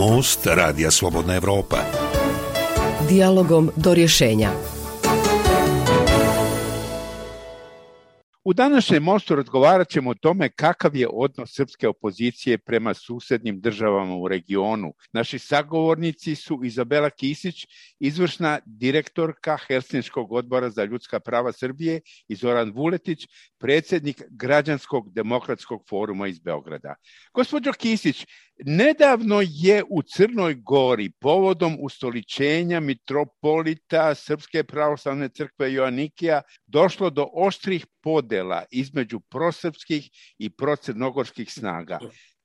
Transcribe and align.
Most 0.00 0.46
Radija 0.46 0.90
Slobodna 0.90 1.34
Evropa. 1.34 1.76
Dialogom 3.08 3.70
do 3.76 3.94
rješenja. 3.94 4.50
U 8.44 8.52
današnjem 8.52 9.02
mostu 9.02 9.36
razgovarat 9.36 9.88
ćemo 9.88 10.10
o 10.10 10.14
tome 10.14 10.48
kakav 10.48 10.96
je 10.96 11.08
odnos 11.12 11.50
srpske 11.54 11.88
opozicije 11.88 12.58
prema 12.58 12.94
susednim 12.94 13.60
državama 13.60 14.16
u 14.16 14.28
regionu. 14.28 14.92
Naši 15.12 15.38
sagovornici 15.38 16.34
su 16.34 16.60
Izabela 16.64 17.10
Kisić, 17.10 17.66
izvršna 17.98 18.58
direktorka 18.66 19.56
Helsinškog 19.66 20.32
odbora 20.32 20.70
za 20.70 20.84
ljudska 20.84 21.20
prava 21.20 21.52
Srbije 21.52 22.00
i 22.28 22.34
Zoran 22.34 22.72
Vuletić, 22.74 23.26
predsednik 23.58 24.22
Građanskog 24.30 25.12
demokratskog 25.12 25.84
foruma 25.88 26.28
iz 26.28 26.38
Beograda. 26.38 26.94
Gospođo 27.34 27.72
Kisić, 27.72 28.26
nedavno 28.64 29.40
je 29.44 29.84
u 29.90 30.02
Crnoj 30.02 30.54
Gori 30.54 31.10
povodom 31.20 31.76
ustoličenja 31.80 32.80
mitropolita 32.80 34.14
Srpske 34.14 34.64
pravoslavne 34.64 35.28
crkve 35.28 35.72
Joanikija 35.72 36.42
došlo 36.66 37.10
do 37.10 37.28
oštrih 37.34 37.86
podela 38.30 38.64
između 38.70 39.20
prosrpskih 39.20 40.10
i 40.38 40.50
procrnogorskih 40.50 41.52
snaga. 41.52 41.98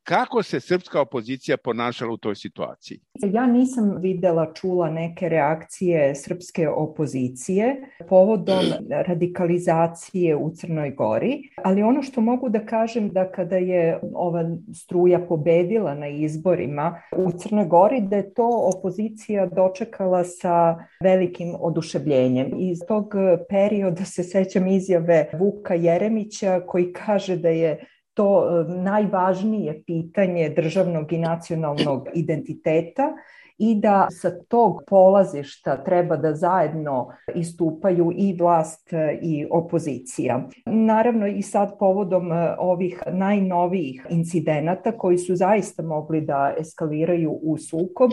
Kako 0.08 0.44
se 0.44 0.60
srpska 0.60 1.02
opozicija 1.02 1.58
ponašala 1.58 2.14
u 2.14 2.18
toj 2.18 2.36
situaciji? 2.36 3.00
Ja 3.34 3.46
nisam 3.46 3.96
videla, 4.02 4.54
čula 4.54 4.90
neke 4.90 5.30
reakcije 5.30 6.16
srpske 6.16 6.70
opozicije 6.70 7.76
povodom 8.10 8.64
radikalizacije 9.08 10.36
u 10.36 10.50
Crnoj 10.50 10.92
Gori, 10.92 11.42
ali 11.64 11.84
ono 11.84 12.02
što 12.02 12.22
mogu 12.22 12.50
da 12.50 12.66
kažem 12.66 13.10
da 13.10 13.32
kada 13.32 13.58
je 13.58 14.00
ova 14.14 14.44
struja 14.74 15.20
pobedila 15.20 15.96
na 15.96 16.08
izborima 16.08 17.02
u 17.18 17.32
Crnoj 17.32 17.66
Gori, 17.66 18.02
da 18.02 18.16
je 18.16 18.34
to 18.34 18.72
opozicija 18.78 19.46
dočekala 19.46 20.24
sa 20.24 20.78
velikim 21.04 21.56
oduševljenjem. 21.60 22.52
Iz 22.58 22.80
tog 22.88 23.14
perioda 23.50 24.06
se 24.06 24.24
sećam 24.24 24.68
izjave 24.68 25.30
Vuka 25.40 25.74
Jeremića 25.74 26.62
koji 26.68 26.94
kaže 26.94 27.38
da 27.38 27.50
je 27.50 27.86
to 28.16 28.28
e, 28.44 28.74
najvažnije 28.74 29.84
pitanje 29.86 30.50
državnog 30.50 31.14
i 31.14 31.18
nacionalnog 31.18 32.08
identiteta 32.14 33.14
i 33.58 33.76
da 33.76 34.08
sa 34.12 34.32
tog 34.48 34.82
polazišta 34.88 35.84
treba 35.84 36.18
da 36.18 36.36
zajedno 36.36 37.08
istupaju 37.36 38.12
i 38.16 38.36
vlast 38.40 38.90
i 39.22 39.48
opozicija. 39.52 40.48
Naravno 40.66 41.28
i 41.28 41.42
sad 41.42 41.80
povodom 41.80 42.32
e, 42.32 42.56
ovih 42.60 43.04
najnovijih 43.12 44.06
incidenata 44.10 44.92
koji 44.92 45.18
su 45.18 45.36
zaista 45.36 45.84
mogli 45.84 46.22
da 46.22 46.54
eskaliraju 46.60 47.32
u 47.32 47.58
sukob, 47.58 48.12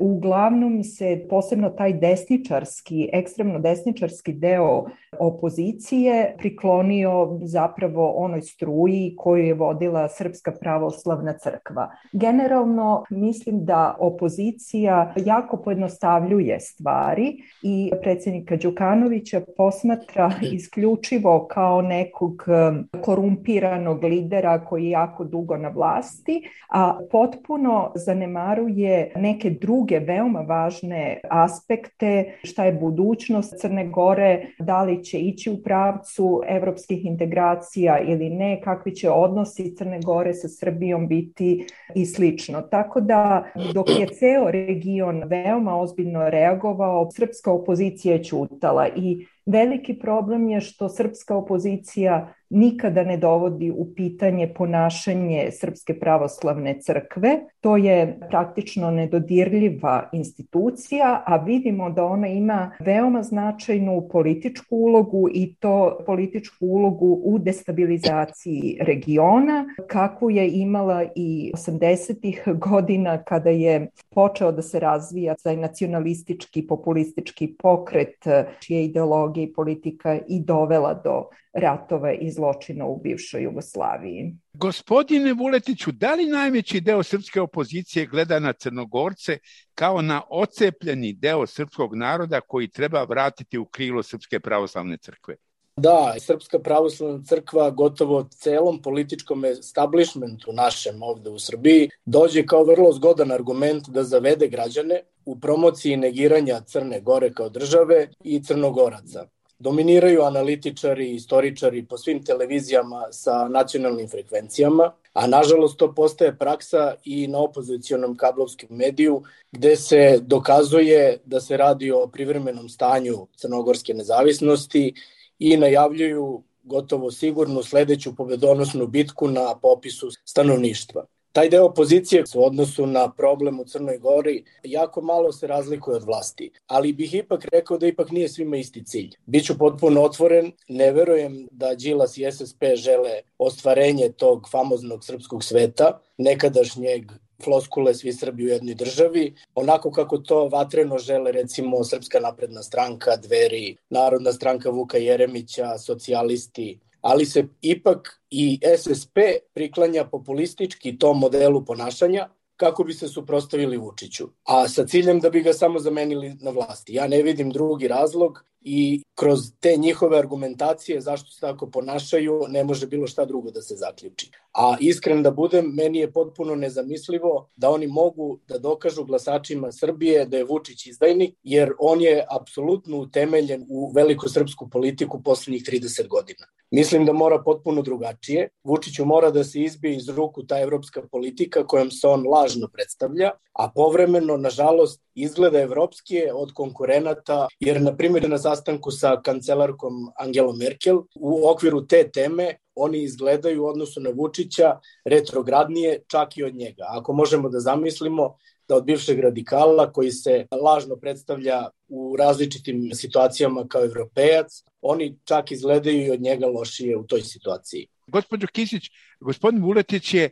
uglavnom 0.00 0.82
se 0.82 1.26
posebno 1.30 1.70
taj 1.70 1.92
desničarski, 1.92 3.10
ekstremno 3.12 3.58
desničarski 3.58 4.32
deo 4.32 4.84
opozicije 5.18 6.34
priklonio 6.38 7.38
zapravo 7.42 8.12
onoj 8.16 8.42
struji 8.42 9.14
koju 9.18 9.44
je 9.44 9.54
vodila 9.54 10.08
Srpska 10.08 10.52
pravoslavna 10.60 11.38
crkva. 11.38 11.90
Generalno 12.12 13.04
mislim 13.10 13.64
da 13.64 13.96
opozicija 14.00 14.75
opozicija 14.76 15.14
jako 15.24 15.56
pojednostavljuje 15.56 16.60
stvari 16.60 17.36
i 17.62 17.90
predsednika 18.02 18.56
Đukanovića 18.56 19.40
posmatra 19.56 20.32
isključivo 20.52 21.46
kao 21.50 21.82
nekog 21.82 22.42
um, 22.46 22.88
korumpiranog 23.02 24.04
lidera 24.04 24.64
koji 24.64 24.84
je 24.84 24.90
jako 24.90 25.24
dugo 25.24 25.56
na 25.56 25.68
vlasti, 25.68 26.42
a 26.68 26.98
potpuno 27.10 27.92
zanemaruje 27.94 29.12
neke 29.16 29.50
druge 29.50 29.98
veoma 29.98 30.40
važne 30.40 31.20
aspekte, 31.30 32.38
šta 32.42 32.64
je 32.64 32.72
budućnost 32.72 33.54
Crne 33.60 33.86
Gore, 33.86 34.46
da 34.58 34.82
li 34.82 35.04
će 35.04 35.18
ići 35.18 35.50
u 35.50 35.62
pravcu 35.62 36.42
evropskih 36.48 37.04
integracija 37.04 37.98
ili 38.00 38.30
ne, 38.30 38.60
kakvi 38.60 38.94
će 38.94 39.10
odnosi 39.10 39.76
Crne 39.76 40.00
Gore 40.04 40.34
sa 40.34 40.48
Srbijom 40.48 41.08
biti 41.08 41.66
i 41.94 42.06
slično. 42.06 42.62
Tako 42.62 43.00
da 43.00 43.44
dok 43.74 43.88
je 44.00 44.06
ceo 44.06 44.50
region 44.66 45.22
veoma 45.24 45.76
ozbiljno 45.80 46.30
reagovao, 46.30 47.10
srpska 47.10 47.52
opozicija 47.52 48.14
je 48.14 48.24
ćutala 48.24 48.88
i 48.88 49.26
veliki 49.46 49.98
problem 49.98 50.48
je 50.48 50.60
što 50.60 50.88
srpska 50.88 51.36
opozicija 51.36 52.34
nikada 52.50 53.04
ne 53.04 53.16
dovodi 53.16 53.70
u 53.70 53.94
pitanje 53.94 54.54
ponašanje 54.54 55.48
Srpske 55.52 55.98
pravoslavne 55.98 56.80
crkve. 56.80 57.38
To 57.60 57.76
je 57.76 58.18
praktično 58.30 58.90
nedodirljiva 58.90 60.08
institucija, 60.12 61.22
a 61.26 61.36
vidimo 61.36 61.90
da 61.90 62.04
ona 62.04 62.28
ima 62.28 62.70
veoma 62.80 63.22
značajnu 63.22 64.08
političku 64.12 64.76
ulogu 64.76 65.28
i 65.34 65.54
to 65.54 65.98
političku 66.06 66.66
ulogu 66.66 67.20
u 67.24 67.38
destabilizaciji 67.38 68.78
regiona, 68.80 69.64
kakvu 69.86 70.30
je 70.30 70.50
imala 70.50 71.04
i 71.14 71.52
80. 71.54 72.58
godina 72.58 73.22
kada 73.22 73.50
je 73.50 73.90
počeo 74.14 74.52
da 74.52 74.62
se 74.62 74.80
razvija 74.80 75.34
taj 75.42 75.56
nacionalistički, 75.56 76.66
populistički 76.66 77.54
pokret, 77.58 78.24
čije 78.60 78.84
ideologije 78.84 79.44
i 79.44 79.52
politika 79.52 80.18
i 80.28 80.40
dovela 80.40 80.94
do 80.94 81.24
ratova 81.56 82.12
i 82.12 82.30
zločina 82.36 82.86
u 82.86 83.00
bivšoj 83.02 83.42
Jugoslaviji. 83.42 84.34
Gospodine 84.54 85.32
Vuletiću, 85.32 85.92
da 85.92 86.14
li 86.14 86.26
najveći 86.26 86.80
deo 86.80 87.02
srpske 87.02 87.40
opozicije 87.40 88.06
gleda 88.06 88.38
na 88.38 88.52
Crnogorce 88.52 89.38
kao 89.74 90.02
na 90.02 90.22
ocepljeni 90.30 91.12
deo 91.12 91.46
srpskog 91.46 91.96
naroda 91.96 92.40
koji 92.40 92.68
treba 92.68 93.04
vratiti 93.04 93.58
u 93.58 93.64
krilo 93.64 94.02
Srpske 94.02 94.40
pravoslavne 94.40 94.96
crkve? 94.96 95.36
Da, 95.76 96.14
Srpska 96.18 96.58
pravoslavna 96.58 97.24
crkva 97.24 97.70
gotovo 97.70 98.28
celom 98.30 98.82
političkom 98.82 99.44
establishmentu 99.44 100.52
našem 100.52 101.02
ovde 101.02 101.30
u 101.30 101.38
Srbiji 101.38 101.90
dođe 102.04 102.46
kao 102.46 102.64
vrlo 102.64 102.92
zgodan 102.92 103.32
argument 103.32 103.88
da 103.88 104.02
zavede 104.02 104.48
građane 104.48 105.02
u 105.24 105.40
promociji 105.40 105.96
negiranja 105.96 106.60
Crne 106.60 107.00
Gore 107.00 107.32
kao 107.32 107.48
države 107.48 108.08
i 108.24 108.42
Crnogoraca 108.42 109.26
dominiraju 109.58 110.22
analitičari, 110.22 111.10
istoričari 111.14 111.86
po 111.86 111.98
svim 111.98 112.24
televizijama 112.24 113.06
sa 113.10 113.48
nacionalnim 113.48 114.08
frekvencijama, 114.08 114.92
a 115.12 115.26
nažalost 115.26 115.78
to 115.78 115.94
postaje 115.94 116.36
praksa 116.38 116.94
i 117.04 117.26
na 117.26 117.38
opozicionom 117.38 118.16
kablovskom 118.16 118.68
mediju 118.70 119.22
gde 119.52 119.76
se 119.76 120.18
dokazuje 120.22 121.18
da 121.24 121.40
se 121.40 121.56
radi 121.56 121.90
o 121.90 122.06
privremenom 122.06 122.68
stanju 122.68 123.26
crnogorske 123.36 123.94
nezavisnosti 123.94 124.94
i 125.38 125.56
najavljuju 125.56 126.42
gotovo 126.62 127.10
sigurnu 127.10 127.62
sledeću 127.62 128.16
pobedonosnu 128.16 128.86
bitku 128.86 129.28
na 129.28 129.58
popisu 129.62 130.08
stanovništva. 130.24 131.04
Taj 131.36 131.48
deo 131.48 131.64
opozicije 131.64 132.24
u 132.34 132.46
odnosu 132.46 132.86
na 132.86 133.12
problem 133.12 133.60
u 133.60 133.64
Crnoj 133.64 133.98
Gori 133.98 134.44
jako 134.62 135.00
malo 135.00 135.32
se 135.32 135.46
razlikuje 135.46 135.96
od 135.96 136.04
vlasti, 136.04 136.50
ali 136.66 136.92
bih 136.92 137.14
ipak 137.14 137.44
rekao 137.52 137.78
da 137.78 137.86
ipak 137.86 138.10
nije 138.10 138.28
svima 138.28 138.56
isti 138.56 138.84
cilj. 138.84 139.10
Biću 139.26 139.58
potpuno 139.58 140.02
otvoren, 140.02 140.52
ne 140.68 140.92
verujem 140.92 141.48
da 141.50 141.74
Đilas 141.74 142.16
i 142.16 142.32
SSP 142.32 142.64
žele 142.74 143.20
ostvarenje 143.38 144.08
tog 144.12 144.48
famoznog 144.50 145.04
srpskog 145.04 145.44
sveta, 145.44 146.00
nekadašnjeg 146.18 147.12
floskule 147.44 147.94
svi 147.94 148.12
Srbi 148.12 148.44
u 148.44 148.48
jednoj 148.48 148.74
državi, 148.74 149.34
onako 149.54 149.90
kako 149.90 150.18
to 150.18 150.48
vatreno 150.48 150.98
žele 150.98 151.32
recimo 151.32 151.84
Srpska 151.84 152.20
napredna 152.20 152.62
stranka, 152.62 153.16
Dveri, 153.16 153.76
Narodna 153.90 154.32
stranka 154.32 154.70
Vuka 154.70 154.98
Jeremića, 154.98 155.78
socijalisti, 155.78 156.78
ali 157.06 157.26
se 157.26 157.44
ipak 157.62 158.22
i 158.30 158.60
SSP 158.78 159.18
priklanja 159.54 160.04
populistički 160.04 160.98
tom 160.98 161.18
modelu 161.18 161.64
ponašanja 161.64 162.28
kako 162.56 162.84
bi 162.84 162.92
se 162.92 163.08
suprostavili 163.08 163.76
Vučiću, 163.76 164.28
a 164.44 164.68
sa 164.68 164.86
ciljem 164.86 165.20
da 165.20 165.30
bi 165.30 165.42
ga 165.42 165.52
samo 165.52 165.78
zamenili 165.78 166.34
na 166.40 166.50
vlasti. 166.50 166.94
Ja 166.94 167.06
ne 167.08 167.22
vidim 167.22 167.50
drugi 167.50 167.88
razlog 167.88 168.44
i 168.68 169.02
kroz 169.14 169.40
te 169.60 169.76
njihove 169.76 170.18
argumentacije 170.18 171.00
zašto 171.00 171.30
se 171.30 171.40
tako 171.40 171.70
ponašaju 171.70 172.40
ne 172.48 172.64
može 172.64 172.86
bilo 172.86 173.06
šta 173.06 173.24
drugo 173.24 173.50
da 173.50 173.62
se 173.62 173.74
zaključi. 173.76 174.30
A 174.52 174.76
iskren 174.80 175.22
da 175.22 175.30
budem, 175.30 175.66
meni 175.74 175.98
je 175.98 176.12
potpuno 176.12 176.54
nezamislivo 176.54 177.48
da 177.56 177.70
oni 177.70 177.86
mogu 177.86 178.38
da 178.48 178.58
dokažu 178.58 179.04
glasačima 179.04 179.72
Srbije 179.72 180.26
da 180.26 180.36
je 180.36 180.44
Vučić 180.44 180.86
izdajnik, 180.86 181.34
jer 181.42 181.72
on 181.78 182.00
je 182.00 182.24
apsolutno 182.30 182.98
utemeljen 182.98 183.66
u 183.68 183.92
velikosrpsku 183.94 184.68
politiku 184.70 185.22
poslednjih 185.22 185.62
30 185.62 186.08
godina. 186.08 186.46
Mislim 186.70 187.04
da 187.06 187.12
mora 187.12 187.42
potpuno 187.42 187.82
drugačije. 187.82 188.48
Vučiću 188.64 189.04
mora 189.04 189.30
da 189.30 189.44
se 189.44 189.60
izbije 189.60 189.96
iz 189.96 190.08
ruku 190.08 190.42
ta 190.46 190.60
evropska 190.60 191.02
politika 191.12 191.66
kojom 191.66 191.90
se 191.90 192.06
on 192.06 192.26
lažno 192.28 192.68
predstavlja, 192.72 193.30
a 193.52 193.70
povremeno, 193.74 194.36
nažalost, 194.36 195.02
izgleda 195.14 195.60
evropskije 195.60 196.34
od 196.34 196.52
konkurenata, 196.52 197.46
jer, 197.60 197.80
na 197.80 197.96
primjer, 197.96 198.28
na 198.28 198.38
sastanku 198.56 198.90
sa 198.90 199.16
kancelarkom 199.22 200.10
Angelom 200.16 200.56
Merkel, 200.58 201.02
u 201.14 201.48
okviru 201.48 201.86
te 201.86 202.08
teme 202.12 202.56
oni 202.74 203.02
izgledaju 203.02 203.62
u 203.62 203.66
odnosu 203.66 204.00
na 204.00 204.10
Vučića 204.10 204.78
retrogradnije 205.04 206.02
čak 206.08 206.36
i 206.36 206.44
od 206.44 206.54
njega. 206.54 206.84
Ako 206.88 207.12
možemo 207.12 207.48
da 207.48 207.60
zamislimo 207.60 208.36
da 208.68 208.76
od 208.76 208.84
bivšeg 208.84 209.20
radikala 209.20 209.92
koji 209.92 210.10
se 210.10 210.46
lažno 210.64 210.96
predstavlja 210.96 211.68
u 211.88 212.16
različitim 212.16 212.90
situacijama 212.94 213.66
kao 213.68 213.84
evropejac, 213.84 214.62
oni 214.80 215.18
čak 215.24 215.52
izgledaju 215.52 216.06
i 216.06 216.10
od 216.10 216.20
njega 216.20 216.46
lošije 216.46 216.96
u 216.96 217.06
toj 217.06 217.22
situaciji. 217.22 217.86
Gospodin 218.06 218.48
Kisić, 218.52 218.90
gospodin 219.20 219.62
Vuletić 219.62 220.14
je 220.14 220.30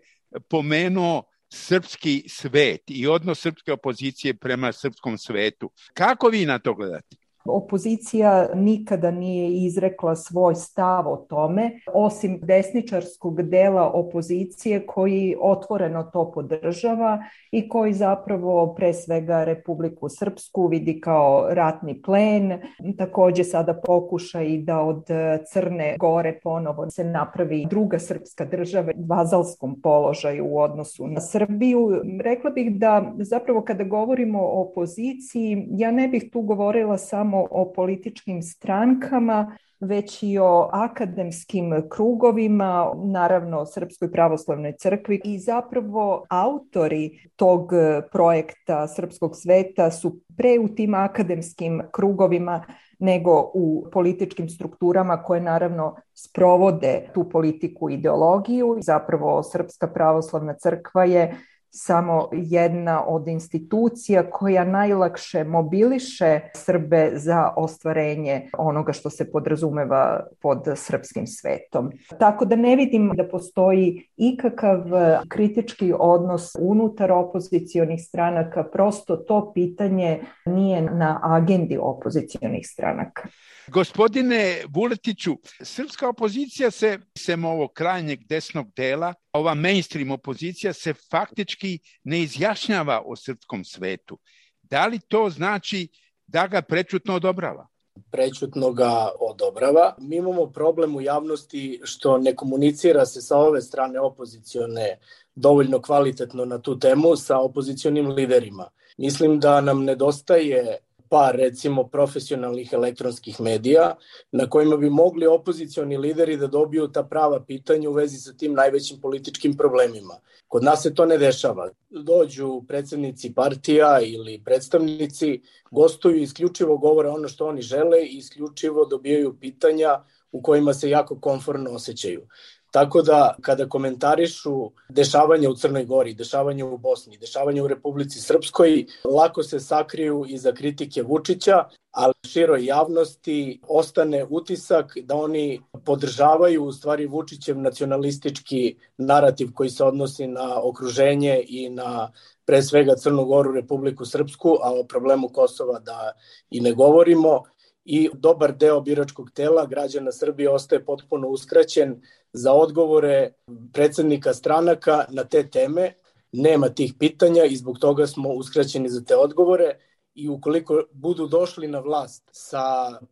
pomenuo 0.49 1.23
srpski 1.53 2.25
svet 2.29 2.82
i 2.87 3.06
odnos 3.06 3.41
srpske 3.41 3.73
opozicije 3.73 4.35
prema 4.35 4.73
srpskom 4.73 5.19
svetu. 5.19 5.70
Kako 5.94 6.29
vi 6.29 6.47
na 6.47 6.59
to 6.59 6.75
gledate? 6.75 7.17
Opozicija 7.44 8.49
nikada 8.55 9.11
nije 9.11 9.49
izrekla 9.49 10.17
svoj 10.17 10.55
stav 10.55 11.08
o 11.08 11.17
tome, 11.17 11.70
osim 11.93 12.38
desničarskog 12.43 13.43
dela 13.43 13.91
opozicije 13.91 14.87
koji 14.87 15.37
otvoreno 15.41 16.02
to 16.02 16.32
podržava 16.32 17.25
i 17.50 17.69
koji 17.69 17.93
zapravo 17.93 18.75
pre 18.75 18.93
svega 18.93 19.44
Republiku 19.44 20.08
Srpsku 20.08 20.67
vidi 20.67 21.00
kao 21.00 21.46
ratni 21.50 22.02
plen. 22.02 22.52
Takođe 22.99 23.44
sada 23.44 23.75
pokuša 23.87 24.43
i 24.43 24.58
da 24.58 24.81
od 24.81 25.06
Crne 25.52 25.96
Gore 25.99 26.41
ponovo 26.43 26.91
se 26.91 27.05
napravi 27.05 27.67
druga 27.70 27.99
srpska 27.99 28.44
država 28.44 28.93
vazalskom 29.08 29.81
položaju 29.81 30.46
u 30.46 30.58
odnosu 30.58 31.06
na 31.06 31.20
Srbiju. 31.20 32.00
Rekla 32.20 32.50
bih 32.50 32.79
da 32.79 33.12
zapravo 33.19 33.62
kada 33.62 33.85
govorimo 33.85 34.41
o 34.43 34.62
opoziciji, 34.62 35.67
ja 35.70 35.91
ne 35.91 36.08
bih 36.08 36.31
tu 36.32 36.43
govorila 36.43 36.99
samo 36.99 37.33
samo 37.34 37.46
o 37.50 37.72
političkim 37.72 38.42
strankama, 38.42 39.56
već 39.81 40.22
i 40.22 40.38
o 40.38 40.69
akademskim 40.72 41.82
krugovima, 41.90 42.92
naravno 43.04 43.66
Srpskoj 43.66 44.12
pravoslavnoj 44.12 44.72
crkvi 44.78 45.20
i 45.25 45.38
zapravo 45.38 46.25
autori 46.28 47.31
tog 47.36 47.70
projekta 48.12 48.88
Srpskog 48.88 49.36
sveta 49.36 49.90
su 49.90 50.20
pre 50.36 50.58
u 50.58 50.69
tim 50.69 50.94
akademskim 50.94 51.82
krugovima 51.92 52.64
nego 52.98 53.50
u 53.54 53.86
političkim 53.92 54.48
strukturama 54.48 55.22
koje 55.22 55.40
naravno 55.40 55.96
sprovode 56.14 57.10
tu 57.14 57.28
politiku 57.28 57.90
ideologiju. 57.90 58.78
Zapravo 58.81 59.42
Srpska 59.42 59.86
pravoslavna 59.86 60.54
crkva 60.54 61.04
je 61.04 61.34
samo 61.76 62.29
jedna 62.32 63.05
od 63.06 63.29
institucija 63.29 64.31
koja 64.31 64.65
najlakše 64.65 65.44
mobiliše 65.44 66.41
Srbe 66.55 67.11
za 67.15 67.53
ostvarenje 67.56 68.50
onoga 68.59 68.93
što 68.93 69.11
se 69.11 69.31
podrazumeva 69.32 70.26
pod 70.43 70.59
srpskim 70.76 71.26
svetom. 71.26 71.93
Tako 72.19 72.44
da 72.44 72.56
ne 72.56 72.76
vidim 72.76 73.12
da 73.17 73.29
postoji 73.29 74.09
ikakav 74.17 74.81
kritički 75.29 75.93
odnos 75.99 76.53
unutar 76.61 77.12
opozicijonih 77.12 78.00
stranaka, 78.03 78.65
prosto 78.65 79.17
to 79.17 79.53
pitanje 79.55 80.20
nije 80.47 80.82
na 80.82 81.20
agendi 81.23 81.79
opozicijonih 81.81 82.67
stranaka. 82.67 83.29
Gospodine 83.69 84.62
Vuletiću, 84.75 85.37
srpska 85.62 86.09
opozicija 86.09 86.70
se, 86.70 86.99
sem 87.19 87.44
ovog 87.44 87.73
krajnjeg 87.73 88.20
desnog 88.29 88.67
dela, 88.77 89.15
ova 89.32 89.55
mainstream 89.55 90.11
opozicija 90.11 90.73
se 90.73 90.94
faktički 91.11 91.63
ne 92.05 92.22
izjašnjava 92.22 93.02
o 93.06 93.16
srpskom 93.16 93.64
svetu. 93.64 94.19
Da 94.62 94.87
li 94.87 95.00
to 95.08 95.31
znači 95.31 95.88
da 96.26 96.46
ga 96.46 96.62
prečutno 96.62 97.14
odobrava? 97.14 97.66
prećutno 98.11 98.72
ga 98.72 99.08
odobrava. 99.20 99.94
Mi 99.99 100.16
imamo 100.16 100.46
problem 100.46 100.96
u 100.96 101.00
javnosti 101.00 101.81
što 101.84 102.19
ne 102.19 102.34
komunicira 102.37 103.06
se 103.06 103.20
sa 103.20 103.38
ove 103.38 103.62
strane 103.62 104.00
opozicione 104.00 104.99
dovoljno 105.34 105.81
kvalitetno 105.82 106.44
na 106.44 106.58
tu 106.58 106.78
temu 106.78 107.16
sa 107.16 107.38
opozicionim 107.38 108.08
liderima. 108.08 108.69
Mislim 108.99 109.40
da 109.40 109.60
nam 109.60 109.84
nedostaje 109.84 110.78
par 111.09 111.37
recimo 111.37 111.89
profesionalnih 111.89 112.73
elektronskih 112.73 113.41
medija 113.41 113.97
na 114.33 114.49
kojima 114.51 114.77
bi 114.77 114.91
mogli 114.91 115.27
opozicioni 115.27 115.97
lideri 115.97 116.37
da 116.37 116.47
dobiju 116.47 116.89
ta 116.89 117.03
prava 117.03 117.41
pitanja 117.45 117.91
u 117.91 117.93
vezi 117.93 118.19
sa 118.19 118.33
tim 118.33 118.55
najvećim 118.55 119.01
političkim 119.01 119.56
problemima. 119.56 120.15
Kod 120.49 120.65
nas 120.65 120.83
se 120.83 120.95
to 120.95 121.06
ne 121.06 121.19
dešava. 121.19 121.71
Dođu 121.91 122.62
predsednici 122.69 123.35
partija 123.35 124.01
ili 124.01 124.43
predstavnici, 124.45 125.41
gostuju 125.71 126.17
isključivo 126.17 126.77
govore 126.79 127.09
ono 127.09 127.29
što 127.29 127.47
oni 127.47 127.62
žele 127.62 128.03
i 128.06 128.17
isključivo 128.17 128.85
dobijaju 128.87 129.37
pitanja 129.41 130.05
u 130.33 130.43
kojima 130.43 130.75
se 130.75 130.91
jako 130.91 131.21
konforno 131.21 131.71
osjećaju. 131.71 132.27
Tako 132.75 133.03
da 133.03 133.35
kada 133.41 133.69
komentarišu 133.69 134.71
dešavanja 134.88 135.50
u 135.50 135.55
Crnoj 135.55 135.85
Gori, 135.85 136.15
dešavanja 136.15 136.67
u 136.67 136.79
Bosni, 136.79 137.19
dešavanja 137.19 137.62
u 137.65 137.69
Republici 137.69 138.21
Srpskoj, 138.21 138.85
lako 139.05 139.43
se 139.43 139.61
sakriju 139.61 140.25
iza 140.29 140.53
kritike 140.53 141.03
Vučića, 141.03 141.65
ali 141.91 142.15
široj 142.26 142.65
javnosti 142.65 143.61
ostane 143.69 144.26
utisak 144.31 144.99
da 145.03 145.15
oni 145.17 145.61
podržavaju 145.85 146.65
u 146.65 146.73
stvari 146.73 147.06
Vučićev 147.06 147.59
nacionalistički 147.59 148.77
narativ 148.99 149.53
koji 149.55 149.70
se 149.70 149.85
odnosi 149.85 150.27
na 150.27 150.62
okruženje 150.62 151.44
i 151.49 151.70
na 151.70 152.12
pre 152.44 152.62
svega 152.62 152.94
Crnu 152.97 153.25
Goru, 153.25 153.53
Republiku 153.53 154.05
Srpsku, 154.05 154.59
a 154.62 154.73
o 154.73 154.85
problemu 154.85 155.29
Kosova 155.29 155.79
da 155.79 156.12
i 156.50 156.61
ne 156.61 156.73
govorimo 156.73 157.43
i 157.84 158.10
dobar 158.14 158.56
deo 158.56 158.81
biračkog 158.81 159.31
tela 159.31 159.66
građana 159.66 160.12
Srbije 160.12 160.50
ostaje 160.50 160.84
potpuno 160.84 161.28
uskraćen 161.28 162.02
za 162.32 162.52
odgovore 162.52 163.32
predsednika 163.72 164.34
stranaka 164.34 165.04
na 165.08 165.25
te 165.25 165.50
teme. 165.50 165.92
Nema 166.32 166.69
tih 166.69 166.94
pitanja 166.98 167.44
i 167.44 167.56
zbog 167.56 167.78
toga 167.78 168.06
smo 168.06 168.28
uskraćeni 168.28 168.88
za 168.88 169.04
te 169.04 169.16
odgovore 169.16 169.78
i 170.14 170.28
ukoliko 170.28 170.82
budu 170.92 171.26
došli 171.26 171.69
na 171.69 171.78
vlast 171.78 172.28
sa 172.32 172.62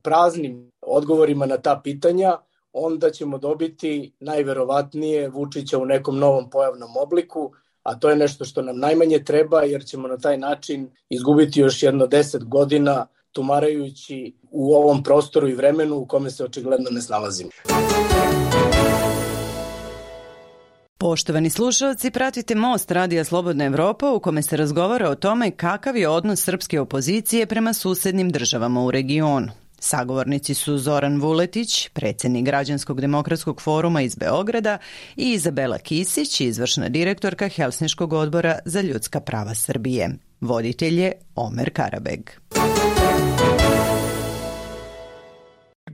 praznim 0.03 0.71
odgovorima 0.81 1.47
na 1.47 1.57
ta 1.57 1.81
pitanja, 1.85 2.37
onda 2.73 3.11
ćemo 3.11 3.39
dobiti 3.39 4.13
najverovatnije 4.21 5.29
Vučića 5.29 5.79
u 5.79 5.87
nekom 5.87 6.19
novom 6.19 6.51
pojavnom 6.51 6.97
obliku, 6.97 7.53
a 7.83 7.99
to 7.99 8.11
je 8.11 8.17
nešto 8.17 8.45
što 8.45 8.63
nam 8.63 8.79
najmanje 8.79 9.19
treba 9.25 9.63
jer 9.63 9.85
ćemo 9.85 10.09
na 10.09 10.19
taj 10.19 10.39
način 10.39 10.91
izgubiti 11.09 11.61
još 11.61 11.83
jedno 11.83 12.07
deset 12.07 12.45
godina 12.45 13.07
tumarajući 13.33 14.35
u 14.51 14.75
ovom 14.75 15.03
prostoru 15.03 15.49
i 15.49 15.55
vremenu 15.55 15.97
u 15.97 16.07
kome 16.07 16.31
se 16.31 16.45
očigledno 16.45 16.91
ne 16.91 17.03
snalazimo. 17.03 17.51
Poštovani 20.99 21.51
slušalci, 21.51 22.11
pratite 22.11 22.55
Most 22.55 22.91
Radija 22.91 23.25
Slobodna 23.25 23.65
Evropa 23.65 24.11
u 24.11 24.21
kome 24.21 24.43
se 24.43 24.57
razgovara 24.57 25.09
o 25.09 25.15
tome 25.15 25.51
kakav 25.51 25.97
je 25.97 26.09
odnos 26.09 26.43
srpske 26.43 26.81
opozicije 26.81 27.47
prema 27.47 27.73
susednim 27.73 28.31
državama 28.31 28.85
u 28.85 28.91
regionu. 28.91 29.49
Sagovornici 29.79 30.55
su 30.55 30.79
Zoran 30.79 31.21
Vuletić, 31.21 31.89
predsednik 31.89 32.45
Građanskog 32.45 33.01
demokratskog 33.01 33.61
foruma 33.61 34.03
iz 34.03 34.15
Beograda 34.15 34.79
i 35.17 35.33
Izabela 35.33 35.79
Kisić, 35.79 36.41
izvršna 36.41 36.89
direktorka 36.89 37.49
Helsniškog 37.49 38.13
odbora 38.13 38.59
za 38.65 38.81
ljudska 38.81 39.21
prava 39.21 39.55
Srbije. 39.55 40.11
Voditelj 40.41 41.01
je 41.01 41.13
Omer 41.35 41.71
Karabeg. 41.73 42.31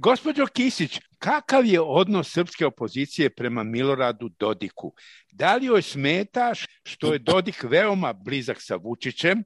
Gospodjo 0.01 0.47
Kisić, 0.47 1.01
kakav 1.19 1.67
je 1.67 1.81
odnos 1.81 2.33
srpske 2.33 2.67
opozicije 2.67 3.31
prema 3.31 3.63
Miloradu 3.63 4.29
Dodiku? 4.29 4.93
Da 5.33 5.57
li 5.57 5.67
joj 5.67 5.83
smeta 5.83 6.53
što 6.85 7.13
je 7.13 7.19
Dodik 7.19 7.63
veoma 7.63 8.13
blizak 8.13 8.57
sa 8.61 8.77
Vučićem, 8.77 9.43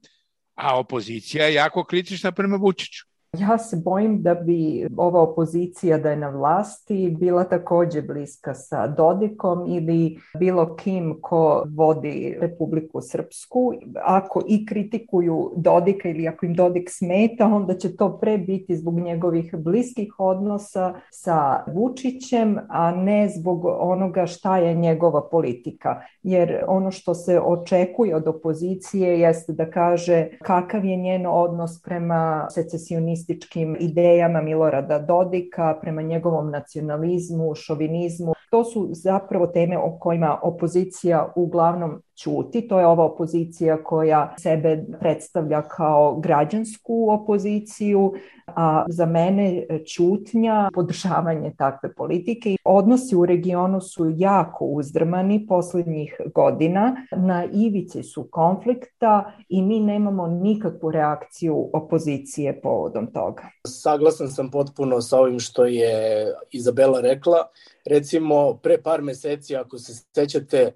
a 0.54 0.78
opozicija 0.78 1.46
je 1.46 1.54
jako 1.54 1.84
kritična 1.84 2.32
prema 2.32 2.56
Vučiću? 2.56 3.04
Ja 3.38 3.58
se 3.58 3.76
bojim 3.84 4.22
da 4.22 4.34
bi 4.34 4.86
ova 4.96 5.22
opozicija 5.22 5.98
da 5.98 6.10
je 6.10 6.16
na 6.16 6.28
vlasti 6.28 7.16
bila 7.20 7.44
takođe 7.44 8.02
bliska 8.02 8.54
sa 8.54 8.86
Dodikom 8.86 9.64
ili 9.68 10.18
bilo 10.38 10.76
kim 10.76 11.18
ko 11.20 11.64
vodi 11.76 12.36
Republiku 12.40 13.00
Srpsku. 13.00 13.72
Ako 14.04 14.42
i 14.46 14.66
kritikuju 14.66 15.52
Dodika 15.56 16.08
ili 16.08 16.28
ako 16.28 16.46
im 16.46 16.54
Dodik 16.54 16.90
smeta, 16.90 17.46
onda 17.46 17.74
će 17.74 17.96
to 17.96 18.18
pre 18.18 18.38
biti 18.38 18.76
zbog 18.76 19.00
njegovih 19.00 19.54
bliskih 19.58 20.14
odnosa 20.18 20.94
sa 21.10 21.64
Vučićem, 21.74 22.58
a 22.68 22.90
ne 22.90 23.28
zbog 23.28 23.64
onoga 23.64 24.26
šta 24.26 24.58
je 24.58 24.74
njegova 24.74 25.28
politika. 25.28 26.00
Jer 26.22 26.64
ono 26.66 26.90
što 26.90 27.14
se 27.14 27.40
očekuje 27.40 28.16
od 28.16 28.28
opozicije 28.28 29.20
jeste 29.20 29.52
da 29.52 29.70
kaže 29.70 30.28
kakav 30.42 30.84
je 30.84 30.96
njen 30.96 31.26
odnos 31.26 31.82
prema 31.82 32.46
secesionistima 32.50 33.21
nacionalističkim 33.22 33.76
idejama 33.80 34.40
Milorada 34.40 34.98
Dodika, 34.98 35.78
prema 35.80 36.02
njegovom 36.02 36.50
nacionalizmu, 36.50 37.54
šovinizmu. 37.54 38.32
To 38.50 38.64
su 38.64 38.88
zapravo 38.92 39.46
teme 39.46 39.78
o 39.78 39.98
kojima 39.98 40.38
opozicija 40.42 41.32
uglavnom 41.36 42.02
ćuti. 42.22 42.68
To 42.68 42.80
je 42.80 42.86
ova 42.86 43.04
opozicija 43.04 43.84
koja 43.84 44.34
sebe 44.38 44.84
predstavlja 45.00 45.62
kao 45.62 46.20
građansku 46.20 47.06
opoziciju, 47.10 48.12
a 48.46 48.84
za 48.88 49.06
mene 49.06 49.66
ćutnja, 49.94 50.70
podržavanje 50.74 51.52
takve 51.58 51.94
politike. 51.94 52.56
Odnosi 52.64 53.16
u 53.16 53.26
regionu 53.26 53.80
su 53.80 54.12
jako 54.16 54.64
uzdrmani 54.64 55.46
poslednjih 55.46 56.20
godina, 56.34 56.96
na 57.16 57.44
ivici 57.52 58.02
su 58.02 58.28
konflikta 58.30 59.32
i 59.48 59.62
mi 59.62 59.80
nemamo 59.80 60.26
nikakvu 60.26 60.90
reakciju 60.90 61.70
opozicije 61.72 62.60
povodom 62.60 63.06
toga. 63.12 63.42
Saglasan 63.66 64.28
sam 64.28 64.50
potpuno 64.50 65.00
sa 65.00 65.18
ovim 65.18 65.38
što 65.38 65.64
je 65.64 66.26
Izabela 66.50 67.00
rekla. 67.00 67.48
Recimo, 67.86 68.58
pre 68.62 68.82
par 68.82 69.02
meseci, 69.02 69.56
ako 69.56 69.78
se 69.78 69.92
sećate, 70.14 70.72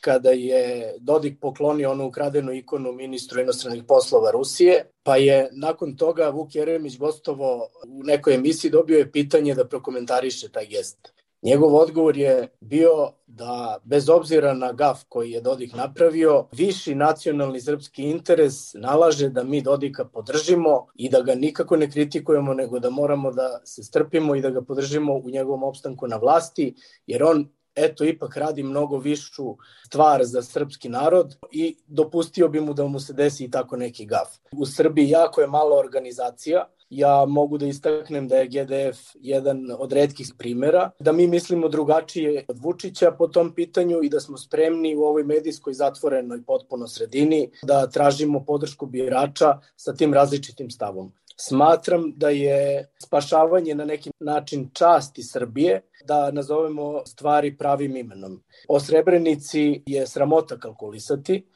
kada 0.00 0.30
je 0.30 0.94
Dodik 0.98 1.40
poklonio 1.40 1.90
onu 1.90 2.06
ukradenu 2.06 2.52
ikonu 2.52 2.92
ministru 2.92 3.40
inostranih 3.40 3.84
poslova 3.88 4.30
Rusije, 4.30 4.84
pa 5.02 5.16
je 5.16 5.48
nakon 5.52 5.96
toga 5.96 6.28
Vuk 6.28 6.54
Jeremić 6.54 6.98
gostovo 6.98 7.68
u 7.88 8.02
nekoj 8.02 8.34
emisiji 8.34 8.70
dobio 8.70 8.98
je 8.98 9.12
pitanje 9.12 9.54
da 9.54 9.68
prokomentariše 9.68 10.48
taj 10.48 10.66
gest. 10.66 11.12
Njegov 11.42 11.74
odgovor 11.74 12.16
je 12.16 12.48
bio 12.60 13.12
da 13.26 13.78
bez 13.84 14.08
obzira 14.08 14.54
na 14.54 14.72
gaf 14.72 15.00
koji 15.08 15.30
je 15.30 15.40
Dodik 15.40 15.74
napravio, 15.74 16.46
viši 16.52 16.94
nacionalni 16.94 17.60
srpski 17.60 18.02
interes 18.02 18.74
nalaže 18.74 19.28
da 19.28 19.44
mi 19.44 19.62
Dodika 19.62 20.04
podržimo 20.04 20.86
i 20.94 21.08
da 21.08 21.20
ga 21.22 21.34
nikako 21.34 21.76
ne 21.76 21.90
kritikujemo, 21.90 22.54
nego 22.54 22.78
da 22.78 22.90
moramo 22.90 23.32
da 23.32 23.60
se 23.64 23.82
strpimo 23.82 24.34
i 24.34 24.40
da 24.40 24.50
ga 24.50 24.62
podržimo 24.62 25.14
u 25.14 25.30
njegovom 25.30 25.62
opstanku 25.62 26.06
na 26.06 26.16
vlasti, 26.16 26.74
jer 27.06 27.24
on 27.24 27.48
eto 27.84 28.04
ipak 28.04 28.36
radi 28.36 28.62
mnogo 28.62 28.98
višu 28.98 29.56
stvar 29.86 30.24
za 30.24 30.42
srpski 30.42 30.88
narod 30.88 31.36
i 31.50 31.76
dopustio 31.86 32.48
bi 32.48 32.60
mu 32.60 32.74
da 32.74 32.86
mu 32.86 33.00
se 33.00 33.12
desi 33.12 33.44
i 33.44 33.50
tako 33.50 33.76
neki 33.76 34.06
gaf. 34.06 34.28
U 34.52 34.66
Srbiji 34.66 35.08
jako 35.08 35.40
je 35.40 35.46
malo 35.46 35.76
organizacija, 35.76 36.66
ja 36.90 37.24
mogu 37.24 37.58
da 37.58 37.66
istaknem 37.66 38.28
da 38.28 38.36
je 38.36 38.46
GDF 38.46 38.98
jedan 39.14 39.66
od 39.78 39.92
redkih 39.92 40.32
primera, 40.38 40.90
da 40.98 41.12
mi 41.12 41.26
mislimo 41.26 41.68
drugačije 41.68 42.44
od 42.48 42.58
Vučića 42.58 43.10
po 43.10 43.26
tom 43.26 43.54
pitanju 43.54 44.00
i 44.02 44.08
da 44.08 44.20
smo 44.20 44.38
spremni 44.38 44.96
u 44.96 45.02
ovoj 45.02 45.24
medijskoj 45.24 45.74
zatvorenoj 45.74 46.42
potpuno 46.42 46.88
sredini 46.88 47.50
da 47.62 47.86
tražimo 47.86 48.44
podršku 48.44 48.86
birača 48.86 49.58
sa 49.76 49.94
tim 49.94 50.14
različitim 50.14 50.70
stavom. 50.70 51.12
Smatram 51.42 52.12
da 52.16 52.28
je 52.28 52.88
spašavanje 53.02 53.74
na 53.74 53.84
neki 53.84 54.10
način 54.20 54.70
časti 54.72 55.22
Srbije, 55.22 55.80
da 56.06 56.30
nazovemo 56.30 57.02
stvari 57.06 57.56
pravim 57.56 57.96
imenom. 57.96 58.42
O 58.68 58.80
Srebrenici 58.80 59.82
je 59.86 60.06
sramota 60.06 60.58
kalkulisati, 60.58 61.46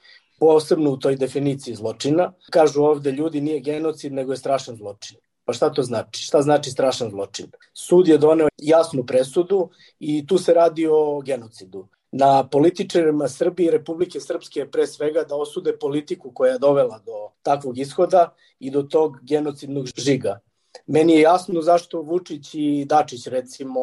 posebno 0.41 0.91
u 0.91 0.97
toj 0.97 1.17
definiciji 1.17 1.75
zločina. 1.75 2.33
Kažu 2.51 2.83
ovde 2.83 3.11
ljudi 3.11 3.41
nije 3.41 3.61
genocid, 3.61 4.13
nego 4.13 4.33
je 4.33 4.37
strašan 4.37 4.77
zločin. 4.77 5.19
Pa 5.45 5.53
šta 5.53 5.73
to 5.73 5.83
znači? 5.83 6.25
Šta 6.25 6.43
znači 6.43 6.71
strašan 6.71 7.11
zločin? 7.11 7.47
Sud 7.75 8.09
je 8.09 8.19
doneo 8.19 8.49
jasnu 8.59 9.07
presudu 9.07 9.71
i 9.99 10.27
tu 10.27 10.39
se 10.39 10.55
radi 10.55 10.87
o 10.87 11.21
genocidu. 11.21 11.89
Na 12.17 12.49
političarima 12.49 13.29
Srbije 13.29 13.69
i 13.69 13.71
Republike 13.71 14.21
Srpske 14.21 14.69
pre 14.71 14.87
svega 14.87 15.25
da 15.29 15.35
osude 15.37 15.73
politiku 15.79 16.31
koja 16.31 16.53
je 16.53 16.59
dovela 16.59 16.99
do 16.99 17.31
takvog 17.43 17.79
ishoda 17.79 18.35
i 18.59 18.71
do 18.71 18.83
tog 18.83 19.17
genocidnog 19.23 19.87
žiga. 19.97 20.39
Meni 20.87 21.13
je 21.13 21.21
jasno 21.21 21.63
zašto 21.63 22.03
Vučić 22.03 22.55
i 22.55 22.85
Dačić 22.85 23.27
recimo 23.27 23.81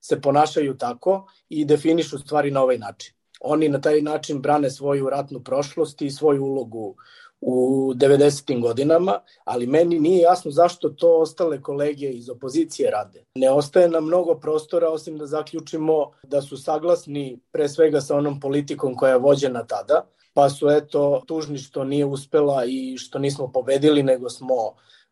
se 0.00 0.20
ponašaju 0.20 0.74
tako 0.76 1.26
i 1.48 1.64
definišu 1.64 2.18
stvari 2.18 2.50
na 2.50 2.62
ovaj 2.62 2.78
način. 2.78 3.14
Oni 3.40 3.68
na 3.68 3.80
taj 3.80 4.02
način 4.02 4.42
brane 4.42 4.70
svoju 4.70 5.10
ratnu 5.10 5.40
prošlost 5.44 6.02
i 6.02 6.10
svoju 6.10 6.44
ulogu 6.44 6.96
u 7.40 7.92
90. 7.94 8.60
godinama, 8.60 9.20
ali 9.44 9.66
meni 9.66 9.98
nije 9.98 10.20
jasno 10.20 10.50
zašto 10.50 10.88
to 10.88 11.18
ostale 11.18 11.62
kolege 11.62 12.10
iz 12.10 12.30
opozicije 12.30 12.90
rade. 12.90 13.24
Ne 13.34 13.50
ostaje 13.50 13.88
nam 13.88 14.04
mnogo 14.04 14.34
prostora 14.34 14.88
osim 14.88 15.18
da 15.18 15.26
zaključimo 15.26 16.10
da 16.22 16.42
su 16.42 16.56
saglasni 16.56 17.40
pre 17.52 17.68
svega 17.68 18.00
sa 18.00 18.16
onom 18.16 18.40
politikom 18.40 18.96
koja 18.96 19.12
je 19.12 19.18
vođena 19.18 19.66
tada, 19.66 20.06
pa 20.34 20.50
su 20.50 20.68
eto 20.70 21.22
tužni 21.26 21.58
što 21.58 21.84
nije 21.84 22.04
uspela 22.04 22.64
i 22.64 22.96
što 22.98 23.18
nismo 23.18 23.52
pobedili, 23.52 24.02
nego 24.02 24.30
smo 24.30 24.54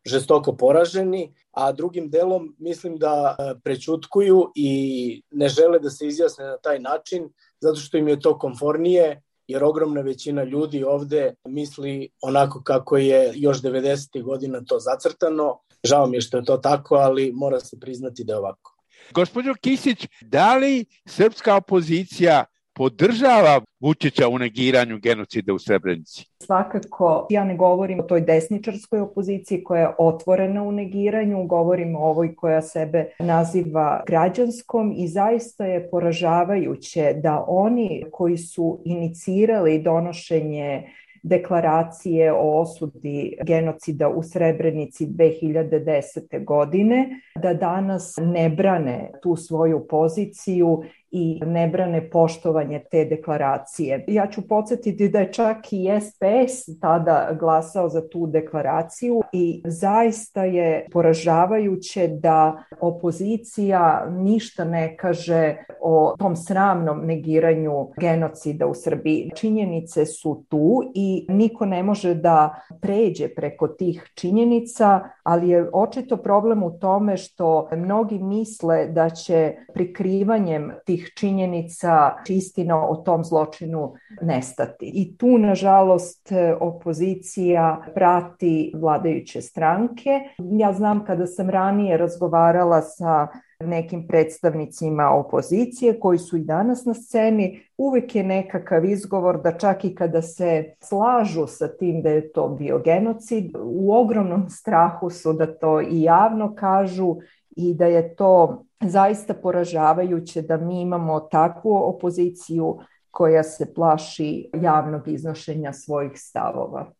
žestoko 0.05 0.55
poraženi, 0.55 1.33
a 1.51 1.71
drugim 1.71 2.09
delom 2.09 2.55
mislim 2.59 2.97
da 2.97 3.35
e, 3.39 3.59
prećutkuju 3.63 4.51
i 4.55 5.21
ne 5.31 5.49
žele 5.49 5.79
da 5.79 5.89
se 5.89 6.07
izjasne 6.07 6.45
na 6.45 6.57
taj 6.57 6.79
način, 6.79 7.29
zato 7.59 7.79
što 7.79 7.97
im 7.97 8.07
je 8.07 8.19
to 8.19 8.37
konfornije 8.39 9.21
jer 9.47 9.63
ogromna 9.63 10.01
većina 10.01 10.43
ljudi 10.43 10.83
ovde 10.83 11.33
misli 11.45 12.09
onako 12.21 12.63
kako 12.63 12.97
je 12.97 13.31
još 13.35 13.61
90. 13.61 14.23
godina 14.23 14.61
to 14.67 14.79
zacrtano. 14.79 15.59
Žao 15.83 16.07
mi 16.07 16.17
je 16.17 16.21
što 16.21 16.37
je 16.37 16.45
to 16.45 16.57
tako, 16.57 16.95
ali 16.95 17.31
mora 17.35 17.59
se 17.59 17.79
priznati 17.79 18.23
da 18.23 18.33
je 18.33 18.39
ovako. 18.39 18.77
Gospođo 19.13 19.53
Kisić, 19.61 20.07
da 20.21 20.57
li 20.57 20.85
srpska 21.07 21.55
opozicija 21.55 22.45
podržava 22.77 23.61
Vučića 23.79 24.27
u 24.27 24.37
negiranju 24.37 24.99
genocida 25.03 25.53
u 25.53 25.59
Srebrenici? 25.59 26.25
Svakako, 26.43 27.27
ja 27.29 27.43
ne 27.43 27.55
govorim 27.55 27.99
o 27.99 28.03
toj 28.03 28.21
desničarskoj 28.21 28.99
opoziciji 28.99 29.63
koja 29.63 29.81
je 29.81 29.95
otvorena 29.97 30.63
u 30.63 30.71
negiranju, 30.71 31.43
govorim 31.43 31.95
o 31.95 31.99
ovoj 31.99 32.35
koja 32.35 32.61
sebe 32.61 33.05
naziva 33.19 34.03
građanskom 34.07 34.93
i 34.97 35.07
zaista 35.07 35.65
je 35.65 35.89
poražavajuće 35.89 37.13
da 37.23 37.45
oni 37.47 38.03
koji 38.11 38.37
su 38.37 38.81
inicirali 38.85 39.81
donošenje 39.81 40.93
deklaracije 41.23 42.33
o 42.33 42.61
osudi 42.61 43.37
genocida 43.43 44.09
u 44.09 44.23
Srebrenici 44.23 45.07
2010. 45.07 46.45
godine, 46.45 47.21
da 47.41 47.53
danas 47.53 48.15
ne 48.21 48.49
brane 48.49 49.11
tu 49.21 49.35
svoju 49.35 49.87
poziciju 49.89 50.83
i 51.11 51.39
ne 51.45 51.67
brane 51.67 52.09
poštovanje 52.09 52.83
te 52.91 53.05
deklaracije. 53.05 54.05
Ja 54.07 54.27
ću 54.27 54.47
podsjetiti 54.47 55.09
da 55.09 55.19
je 55.19 55.33
čak 55.33 55.57
i 55.71 55.87
SPS 56.01 56.79
tada 56.81 57.37
glasao 57.39 57.89
za 57.89 58.09
tu 58.09 58.27
deklaraciju 58.27 59.21
i 59.33 59.61
zaista 59.65 60.43
je 60.43 60.85
poražavajuće 60.91 62.07
da 62.07 62.63
opozicija 62.81 64.07
ništa 64.09 64.65
ne 64.65 64.97
kaže 64.97 65.55
o 65.81 66.15
tom 66.19 66.35
sramnom 66.35 67.05
negiranju 67.05 67.89
genocida 67.99 68.67
u 68.67 68.73
Srbiji. 68.73 69.31
Činjenice 69.35 70.05
su 70.05 70.43
tu 70.49 70.91
i 70.95 71.25
niko 71.29 71.65
ne 71.65 71.83
može 71.83 72.13
da 72.13 72.61
pređe 72.81 73.29
preko 73.29 73.67
tih 73.67 74.11
činjenica, 74.15 74.99
ali 75.23 75.49
je 75.49 75.69
očito 75.73 76.17
problem 76.17 76.63
u 76.63 76.79
tome 76.79 77.17
što 77.17 77.69
mnogi 77.71 78.19
misle 78.19 78.87
da 78.87 79.09
će 79.09 79.53
prikrivanjem 79.73 80.71
tih 80.85 80.96
tih 80.97 81.11
činjenica 81.15 82.15
istina 82.27 82.89
o 82.89 82.95
tom 82.95 83.23
zločinu 83.23 83.93
nestati. 84.21 84.91
I 84.93 85.17
tu, 85.17 85.37
nažalost, 85.37 86.31
opozicija 86.59 87.81
prati 87.95 88.73
vladajuće 88.75 89.41
stranke. 89.41 90.19
Ja 90.59 90.73
znam 90.73 91.05
kada 91.05 91.27
sam 91.27 91.49
ranije 91.49 91.97
razgovarala 91.97 92.81
sa 92.81 93.27
nekim 93.59 94.07
predstavnicima 94.07 95.09
opozicije 95.09 95.99
koji 95.99 96.17
su 96.17 96.37
i 96.37 96.43
danas 96.43 96.85
na 96.85 96.93
sceni, 96.93 97.59
uvek 97.77 98.15
je 98.15 98.23
nekakav 98.23 98.85
izgovor 98.85 99.41
da 99.41 99.57
čak 99.57 99.85
i 99.85 99.95
kada 99.95 100.21
se 100.21 100.73
slažu 100.79 101.47
sa 101.47 101.67
tim 101.67 102.01
da 102.01 102.09
je 102.09 102.31
to 102.31 102.47
bio 102.49 102.79
genocid, 102.79 103.51
u 103.63 103.93
ogromnom 103.93 104.49
strahu 104.49 105.09
su 105.09 105.33
da 105.33 105.57
to 105.57 105.81
i 105.81 106.01
javno 106.01 106.55
kažu 106.55 107.15
i 107.55 107.73
da 107.73 107.85
je 107.85 108.15
to 108.15 108.63
zaista 108.81 109.33
poražavajuće 109.33 110.41
da 110.41 110.57
mi 110.57 110.81
imamo 110.81 111.19
takvu 111.19 111.75
opoziciju 111.75 112.79
koja 113.11 113.43
se 113.43 113.73
plaši 113.73 114.49
javnog 114.53 115.07
iznošenja 115.07 115.73
svojih 115.73 116.11
stavova. 116.15 116.91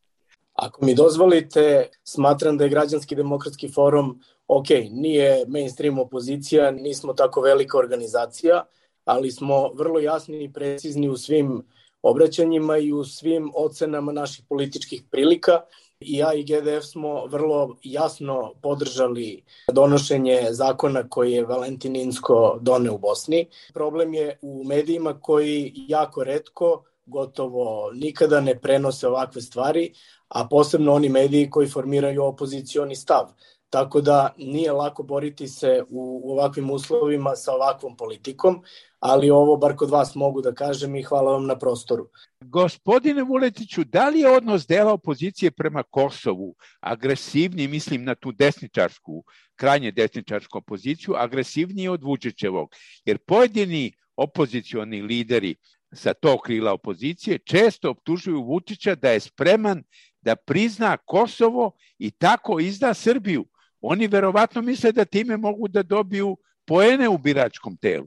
Ako 0.54 0.86
mi 0.86 0.96
dozvolite, 0.96 1.90
smatram 2.04 2.58
da 2.58 2.64
je 2.64 2.70
Građanski 2.70 3.16
demokratski 3.16 3.70
forum 3.70 4.20
ok, 4.48 4.70
nije 4.92 5.46
mainstream 5.48 6.00
opozicija, 6.00 6.72
nismo 6.72 7.14
tako 7.14 7.42
velika 7.42 7.78
organizacija, 7.78 8.64
ali 9.06 9.32
smo 9.32 9.74
vrlo 9.74 10.00
jasni 10.00 10.44
i 10.44 10.54
precizni 10.54 11.10
u 11.10 11.18
svim 11.18 11.64
obraćanjima 12.02 12.78
i 12.78 12.92
u 12.92 13.04
svim 13.04 13.52
ocenama 13.56 14.12
naših 14.12 14.46
političkih 14.50 15.04
prilika 15.12 15.62
i 16.00 16.18
ja 16.18 16.34
i 16.34 16.44
GDF 16.44 16.86
smo 16.86 17.26
vrlo 17.26 17.76
jasno 17.84 18.54
podržali 18.62 19.44
donošenje 19.74 20.48
zakona 20.52 21.10
koji 21.10 21.32
je 21.32 21.46
Valentin 21.46 21.96
Insko 21.96 22.58
doneo 22.62 22.94
u 22.94 22.98
Bosni. 22.98 23.48
Problem 23.74 24.14
je 24.14 24.40
u 24.42 24.64
medijima 24.64 25.20
koji 25.20 25.74
jako 25.88 26.24
redko 26.24 26.84
gotovo 27.06 27.92
nikada 27.94 28.42
ne 28.42 28.60
prenose 28.60 29.08
ovakve 29.08 29.42
stvari, 29.42 29.94
a 30.28 30.48
posebno 30.48 30.94
oni 30.94 31.10
mediji 31.10 31.50
koji 31.50 31.68
formiraju 31.68 32.24
opozicioni 32.24 32.96
stav. 32.96 33.26
Tako 33.70 34.02
da 34.02 34.34
nije 34.38 34.72
lako 34.72 35.04
boriti 35.04 35.48
se 35.48 35.84
u, 35.90 36.32
ovakvim 36.32 36.70
uslovima 36.72 37.36
sa 37.36 37.54
ovakvom 37.54 37.98
politikom, 37.98 38.64
ali 39.00 39.30
ovo 39.30 39.58
bar 39.58 39.76
kod 39.76 39.90
vas 39.90 40.16
mogu 40.16 40.42
da 40.42 40.54
kažem 40.54 40.96
i 40.96 41.04
hvala 41.04 41.32
vam 41.32 41.46
na 41.46 41.58
prostoru. 41.58 42.10
Gospodine 42.42 43.24
Vuletiću, 43.24 43.84
da 43.84 44.10
li 44.10 44.20
je 44.20 44.32
odnos 44.32 44.68
dela 44.68 44.94
opozicije 44.94 45.52
prema 45.52 45.84
Kosovu 45.84 46.56
agresivniji, 46.80 47.68
mislim 47.68 48.04
na 48.04 48.16
tu 48.16 48.32
desničarsku, 48.32 49.24
krajnje 49.56 49.92
desničarsku 49.92 50.58
opoziciju, 50.58 51.14
agresivniji 51.18 51.88
od 51.88 52.04
Vučićevog? 52.04 52.70
Jer 53.06 53.18
pojedini 53.18 53.92
opozicioni 54.16 55.02
lideri 55.02 55.56
sa 55.94 56.14
tog 56.14 56.40
krila 56.40 56.74
opozicije 56.74 57.38
često 57.38 57.90
optužuju 57.90 58.44
Vučića 58.44 58.96
da 58.96 59.12
je 59.12 59.20
spreman 59.20 59.84
da 60.22 60.36
prizna 60.36 60.98
Kosovo 60.98 61.72
i 62.00 62.12
tako 62.12 62.60
izda 62.60 62.94
Srbiju. 62.94 63.46
Oni 63.90 64.08
verovatno 64.08 64.62
misle 64.62 64.92
da 64.92 65.06
time 65.06 65.38
mogu 65.38 65.68
da 65.68 65.84
dobiju 65.84 66.38
poene 66.66 67.10
u 67.10 67.18
biračkom 67.18 67.78
telu. 67.78 68.06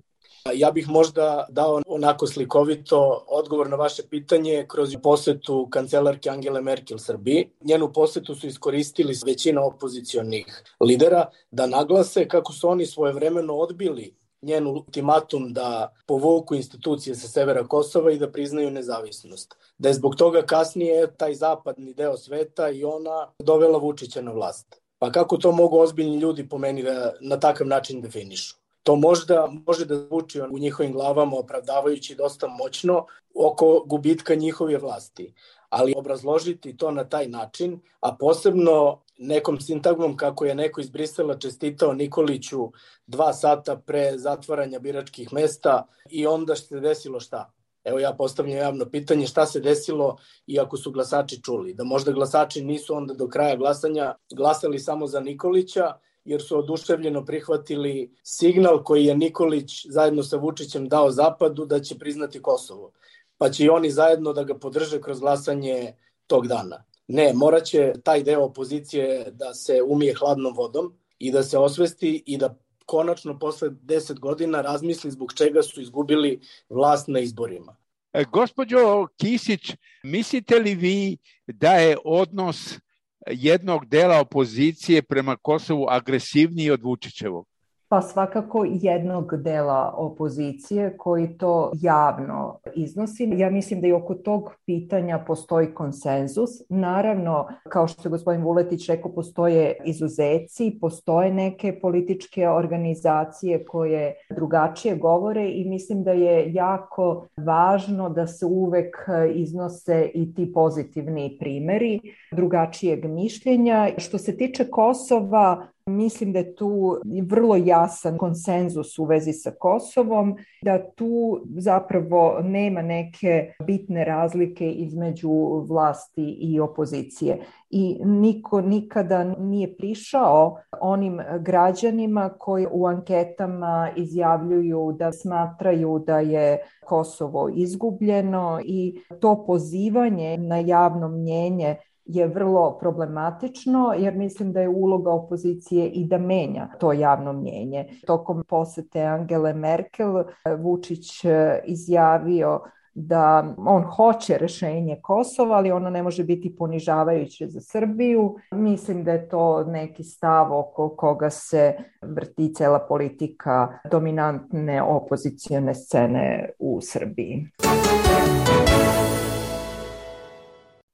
Ja 0.54 0.70
bih 0.70 0.88
možda 0.88 1.46
dao 1.48 1.80
onako 1.86 2.26
slikovito 2.26 3.24
odgovor 3.28 3.68
na 3.70 3.76
vaše 3.76 4.02
pitanje 4.10 4.66
kroz 4.68 4.96
posetu 5.02 5.68
kancelarke 5.70 6.30
Angele 6.30 6.60
Merkel 6.60 6.98
Srbiji. 6.98 7.48
Njenu 7.64 7.92
posetu 7.92 8.34
su 8.34 8.46
iskoristili 8.46 9.14
većina 9.26 9.64
opozicionih 9.64 10.62
lidera 10.88 11.26
da 11.50 11.66
naglase 11.66 12.28
kako 12.28 12.52
su 12.52 12.68
oni 12.68 12.86
svojevremeno 12.86 13.54
odbili 13.54 14.14
njen 14.42 14.66
ultimatum 14.66 15.52
da 15.52 15.94
povuku 16.06 16.54
institucije 16.54 17.14
sa 17.14 17.28
severa 17.28 17.66
Kosova 17.66 18.12
i 18.12 18.18
da 18.18 18.30
priznaju 18.30 18.70
nezavisnost. 18.70 19.56
Da 19.78 19.88
je 19.88 19.94
zbog 19.94 20.16
toga 20.16 20.42
kasnije 20.42 21.14
taj 21.16 21.34
zapadni 21.34 21.94
deo 21.94 22.16
sveta 22.16 22.70
i 22.70 22.84
ona 22.84 23.32
dovela 23.38 23.78
Vučića 23.78 24.22
na 24.22 24.32
vlast. 24.32 24.79
Pa 25.00 25.10
kako 25.10 25.36
to 25.36 25.52
mogu 25.52 25.78
ozbiljni 25.78 26.16
ljudi 26.16 26.48
po 26.48 26.58
meni 26.58 26.82
da 26.82 27.12
na 27.20 27.40
takav 27.40 27.66
način 27.66 28.00
definišu? 28.00 28.56
To 28.82 28.96
možda 28.96 29.48
može 29.66 29.84
da 29.84 29.96
zvuči 29.96 30.40
u 30.40 30.58
njihovim 30.58 30.92
glavama 30.92 31.36
opravdavajući 31.36 32.14
dosta 32.14 32.48
moćno 32.48 33.06
oko 33.34 33.84
gubitka 33.86 34.34
njihove 34.34 34.78
vlasti, 34.78 35.34
ali 35.68 35.94
obrazložiti 35.96 36.76
to 36.76 36.90
na 36.90 37.04
taj 37.04 37.28
način, 37.28 37.80
a 38.00 38.16
posebno 38.16 39.00
nekom 39.18 39.60
sintagmom 39.60 40.16
kako 40.16 40.44
je 40.44 40.54
neko 40.54 40.80
iz 40.80 40.90
Brisela 40.90 41.38
čestitao 41.38 41.92
Nikoliću 41.92 42.72
dva 43.06 43.32
sata 43.32 43.76
pre 43.76 44.18
zatvaranja 44.18 44.78
biračkih 44.78 45.32
mesta 45.32 45.86
i 46.10 46.26
onda 46.26 46.56
se 46.56 46.80
desilo 46.80 47.20
šta? 47.20 47.52
Evo 47.84 47.98
ja 47.98 48.12
postavljam 48.18 48.58
javno 48.58 48.84
pitanje 48.90 49.26
šta 49.26 49.46
se 49.46 49.60
desilo 49.60 50.16
i 50.46 50.60
ako 50.60 50.76
su 50.76 50.90
glasači 50.90 51.42
čuli. 51.42 51.74
Da 51.74 51.84
možda 51.84 52.12
glasači 52.12 52.64
nisu 52.64 52.94
onda 52.94 53.14
do 53.14 53.28
kraja 53.28 53.56
glasanja 53.56 54.14
glasali 54.34 54.78
samo 54.78 55.06
za 55.06 55.20
Nikolića 55.20 55.94
jer 56.24 56.42
su 56.42 56.58
oduševljeno 56.58 57.24
prihvatili 57.24 58.14
signal 58.22 58.84
koji 58.84 59.04
je 59.04 59.16
Nikolić 59.16 59.86
zajedno 59.88 60.22
sa 60.22 60.36
Vučićem 60.36 60.88
dao 60.88 61.10
Zapadu 61.10 61.66
da 61.66 61.80
će 61.80 61.98
priznati 61.98 62.42
Kosovo. 62.42 62.92
Pa 63.38 63.50
će 63.50 63.64
i 63.64 63.68
oni 63.68 63.90
zajedno 63.90 64.32
da 64.32 64.44
ga 64.44 64.58
podrže 64.58 65.00
kroz 65.00 65.20
glasanje 65.20 65.94
tog 66.26 66.46
dana. 66.46 66.84
Ne, 67.08 67.32
moraće 67.34 67.92
taj 68.04 68.22
deo 68.22 68.44
opozicije 68.44 69.30
da 69.30 69.54
se 69.54 69.82
umije 69.82 70.14
hladnom 70.14 70.54
vodom 70.56 70.94
i 71.18 71.32
da 71.32 71.42
se 71.42 71.58
osvesti 71.58 72.22
i 72.26 72.36
da 72.36 72.54
konačno 72.90 73.38
posle 73.38 73.70
10 73.70 74.18
godina 74.18 74.60
razmisli 74.60 75.10
zbog 75.10 75.32
čega 75.34 75.62
su 75.62 75.80
izgubili 75.80 76.40
vlast 76.68 77.08
na 77.08 77.20
izborima. 77.20 77.76
E, 78.12 78.24
gospođo 78.24 79.06
Kisić, 79.16 79.74
mislite 80.02 80.58
li 80.58 80.74
vi 80.74 81.16
da 81.46 81.72
je 81.72 81.96
odnos 82.04 82.78
jednog 83.26 83.86
dela 83.86 84.20
opozicije 84.20 85.02
prema 85.02 85.36
Kosovu 85.36 85.86
agresivniji 85.88 86.70
od 86.70 86.82
Vučićevog? 86.82 87.46
Pa 87.92 88.02
svakako 88.02 88.66
jednog 88.68 89.36
dela 89.36 89.94
opozicije 89.96 90.96
koji 90.96 91.38
to 91.38 91.72
javno 91.74 92.58
iznosi. 92.74 93.32
Ja 93.36 93.50
mislim 93.50 93.80
da 93.80 93.86
i 93.86 93.92
oko 93.92 94.14
tog 94.14 94.54
pitanja 94.66 95.24
postoji 95.26 95.74
konsenzus. 95.74 96.50
Naravno, 96.68 97.48
kao 97.68 97.88
što 97.88 98.08
je 98.08 98.10
gospodin 98.10 98.42
Vuletić 98.42 98.88
rekao, 98.88 99.12
postoje 99.12 99.76
izuzeci, 99.84 100.78
postoje 100.80 101.34
neke 101.34 101.80
političke 101.80 102.48
organizacije 102.48 103.64
koje 103.64 104.14
drugačije 104.30 104.96
govore 104.96 105.50
i 105.50 105.64
mislim 105.68 106.04
da 106.04 106.12
je 106.12 106.52
jako 106.52 107.26
važno 107.36 108.08
da 108.08 108.26
se 108.26 108.46
uvek 108.46 108.96
iznose 109.34 110.10
i 110.14 110.34
ti 110.34 110.52
pozitivni 110.52 111.36
primeri 111.40 112.00
drugačijeg 112.32 113.04
mišljenja. 113.04 113.88
Što 113.98 114.18
se 114.18 114.36
tiče 114.36 114.70
Kosova, 114.70 115.66
Mislim 115.86 116.32
da 116.32 116.38
je 116.38 116.54
tu 116.54 116.96
vrlo 117.28 117.56
jasan 117.56 118.18
konsenzus 118.18 118.98
u 118.98 119.04
vezi 119.04 119.32
sa 119.32 119.50
Kosovom, 119.50 120.36
da 120.62 120.90
tu 120.90 121.40
zapravo 121.56 122.40
nema 122.42 122.82
neke 122.82 123.52
bitne 123.66 124.04
razlike 124.04 124.70
između 124.70 125.30
vlasti 125.68 126.36
i 126.40 126.60
opozicije. 126.60 127.38
I 127.70 128.00
niko 128.04 128.60
nikada 128.60 129.24
nije 129.24 129.76
prišao 129.76 130.56
onim 130.80 131.20
građanima 131.40 132.28
koji 132.38 132.66
u 132.70 132.86
anketama 132.86 133.90
izjavljuju 133.96 134.96
da 134.98 135.12
smatraju 135.12 136.02
da 136.06 136.20
je 136.20 136.58
Kosovo 136.84 137.50
izgubljeno 137.54 138.60
i 138.64 139.00
to 139.20 139.44
pozivanje 139.46 140.38
na 140.38 140.58
javno 140.58 141.08
mnjenje 141.08 141.76
je 142.14 142.26
vrlo 142.26 142.78
problematično 142.80 143.94
jer 143.98 144.14
mislim 144.14 144.52
da 144.52 144.60
je 144.60 144.68
uloga 144.68 145.10
opozicije 145.10 145.88
i 145.88 146.04
da 146.04 146.18
menja 146.18 146.68
to 146.78 146.92
javno 146.92 147.32
mnjenje. 147.32 147.86
Tokom 148.06 148.44
posete 148.48 149.02
Angele 149.02 149.54
Merkel 149.54 150.24
Vučić 150.58 151.24
e, 151.24 151.60
izjavio 151.64 152.60
da 152.94 153.54
on 153.58 153.82
hoće 153.82 154.38
rešenje 154.38 154.98
Kosova, 155.02 155.56
ali 155.56 155.72
ono 155.72 155.90
ne 155.90 156.02
može 156.02 156.24
biti 156.24 156.56
ponižavajuće 156.56 157.46
za 157.46 157.60
Srbiju. 157.60 158.36
Mislim 158.52 159.04
da 159.04 159.12
je 159.12 159.28
to 159.28 159.64
neki 159.64 160.04
stav 160.04 160.58
oko 160.58 160.88
koga 160.96 161.30
se 161.30 161.76
vrti 162.02 162.54
cela 162.54 162.78
politika 162.88 163.68
dominantne 163.90 164.82
opozicione 164.82 165.74
scene 165.74 166.50
u 166.58 166.78
Srbiji. 166.82 167.46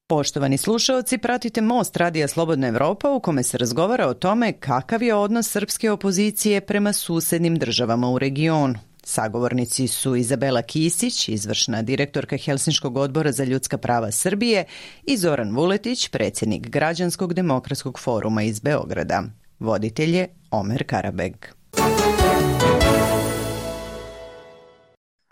Poštovani 0.08 0.58
slušaoci, 0.58 1.18
pratite 1.18 1.60
Most 1.60 1.96
Radija 1.96 2.28
Slobodna 2.28 2.66
Evropa 2.66 3.10
u 3.10 3.20
kome 3.20 3.42
se 3.42 3.58
razgovara 3.58 4.08
o 4.08 4.14
tome 4.14 4.52
kakav 4.52 5.02
je 5.02 5.14
odnos 5.14 5.50
srpske 5.50 5.90
opozicije 5.90 6.60
prema 6.60 6.92
susednim 6.92 7.56
državama 7.56 8.10
u 8.10 8.18
regionu. 8.18 8.74
Sagovornici 9.04 9.88
su 9.88 10.16
Izabela 10.16 10.62
Kisić, 10.62 11.28
izvršna 11.28 11.82
direktorka 11.82 12.36
Helsinškog 12.36 12.96
odbora 12.96 13.32
za 13.32 13.44
ljudska 13.44 13.78
prava 13.78 14.10
Srbije 14.10 14.64
i 15.04 15.16
Zoran 15.16 15.54
Vuletić, 15.54 16.08
predsjednik 16.08 16.68
Građanskog 16.68 17.34
demokratskog 17.34 17.98
foruma 17.98 18.42
iz 18.42 18.60
Beograda. 18.60 19.22
Voditelj 19.58 20.16
je 20.16 20.28
Omer 20.50 20.84
Karabeg. 20.86 21.34